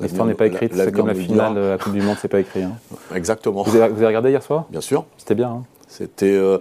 L'histoire 0.01 0.29
n'est 0.29 0.35
pas 0.35 0.47
écrite, 0.47 0.73
c'est 0.73 0.93
comme 0.93 1.09
la 1.09 1.15
finale 1.15 1.55
de 1.55 1.61
la 1.61 1.79
Coupe 1.79 1.95
du 1.95 2.03
Monde, 2.03 2.17
c'est 2.21 2.29
pas 2.29 2.39
écrit. 2.39 2.63
Hein. 2.63 2.77
Exactement. 3.15 3.65
Vous 3.65 3.75
avez, 3.75 3.89
vous 3.89 3.97
avez, 3.97 4.07
regardé 4.07 4.31
hier 4.31 4.43
soir? 4.43 4.67
Bien 4.71 4.81
sûr. 4.81 5.07
C'était 5.19 5.35
bien. 5.35 5.49
Hein 5.49 5.65
c'était 5.89 6.37
euh, 6.37 6.59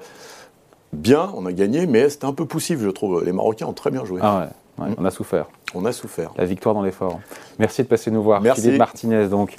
bien, 0.91 1.31
on 1.35 1.45
a 1.45 1.51
gagné, 1.51 1.85
mais 1.85 2.09
c'était 2.09 2.25
un 2.25 2.33
peu 2.33 2.45
poussif, 2.45 2.79
je 2.79 2.89
trouve. 2.89 3.23
Les 3.23 3.31
Marocains 3.31 3.67
ont 3.67 3.73
très 3.73 3.91
bien 3.91 4.05
joué. 4.05 4.19
Ah 4.23 4.39
ouais, 4.39 4.49
on 4.77 5.05
a 5.05 5.11
souffert. 5.11 5.47
On 5.75 5.85
a 5.85 5.91
souffert. 5.91 6.31
La 6.37 6.45
victoire 6.45 6.75
dans 6.75 6.83
l'effort. 6.83 7.19
Merci 7.59 7.83
de 7.83 7.87
passer 7.87 8.11
nous 8.11 8.21
voir. 8.21 8.41
Merci. 8.41 8.61
Philippe 8.61 8.79
Martinez, 8.79 9.27
donc 9.27 9.55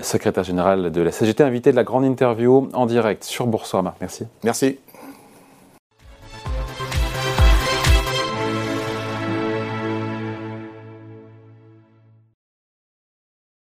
secrétaire 0.00 0.44
général 0.44 0.92
de 0.92 1.00
la 1.00 1.12
CGT, 1.12 1.42
invité 1.42 1.70
de 1.70 1.76
la 1.76 1.84
grande 1.84 2.04
interview 2.04 2.68
en 2.72 2.86
direct 2.86 3.24
sur 3.24 3.46
Boursorama. 3.46 3.94
Merci. 4.00 4.26
Merci. 4.44 4.78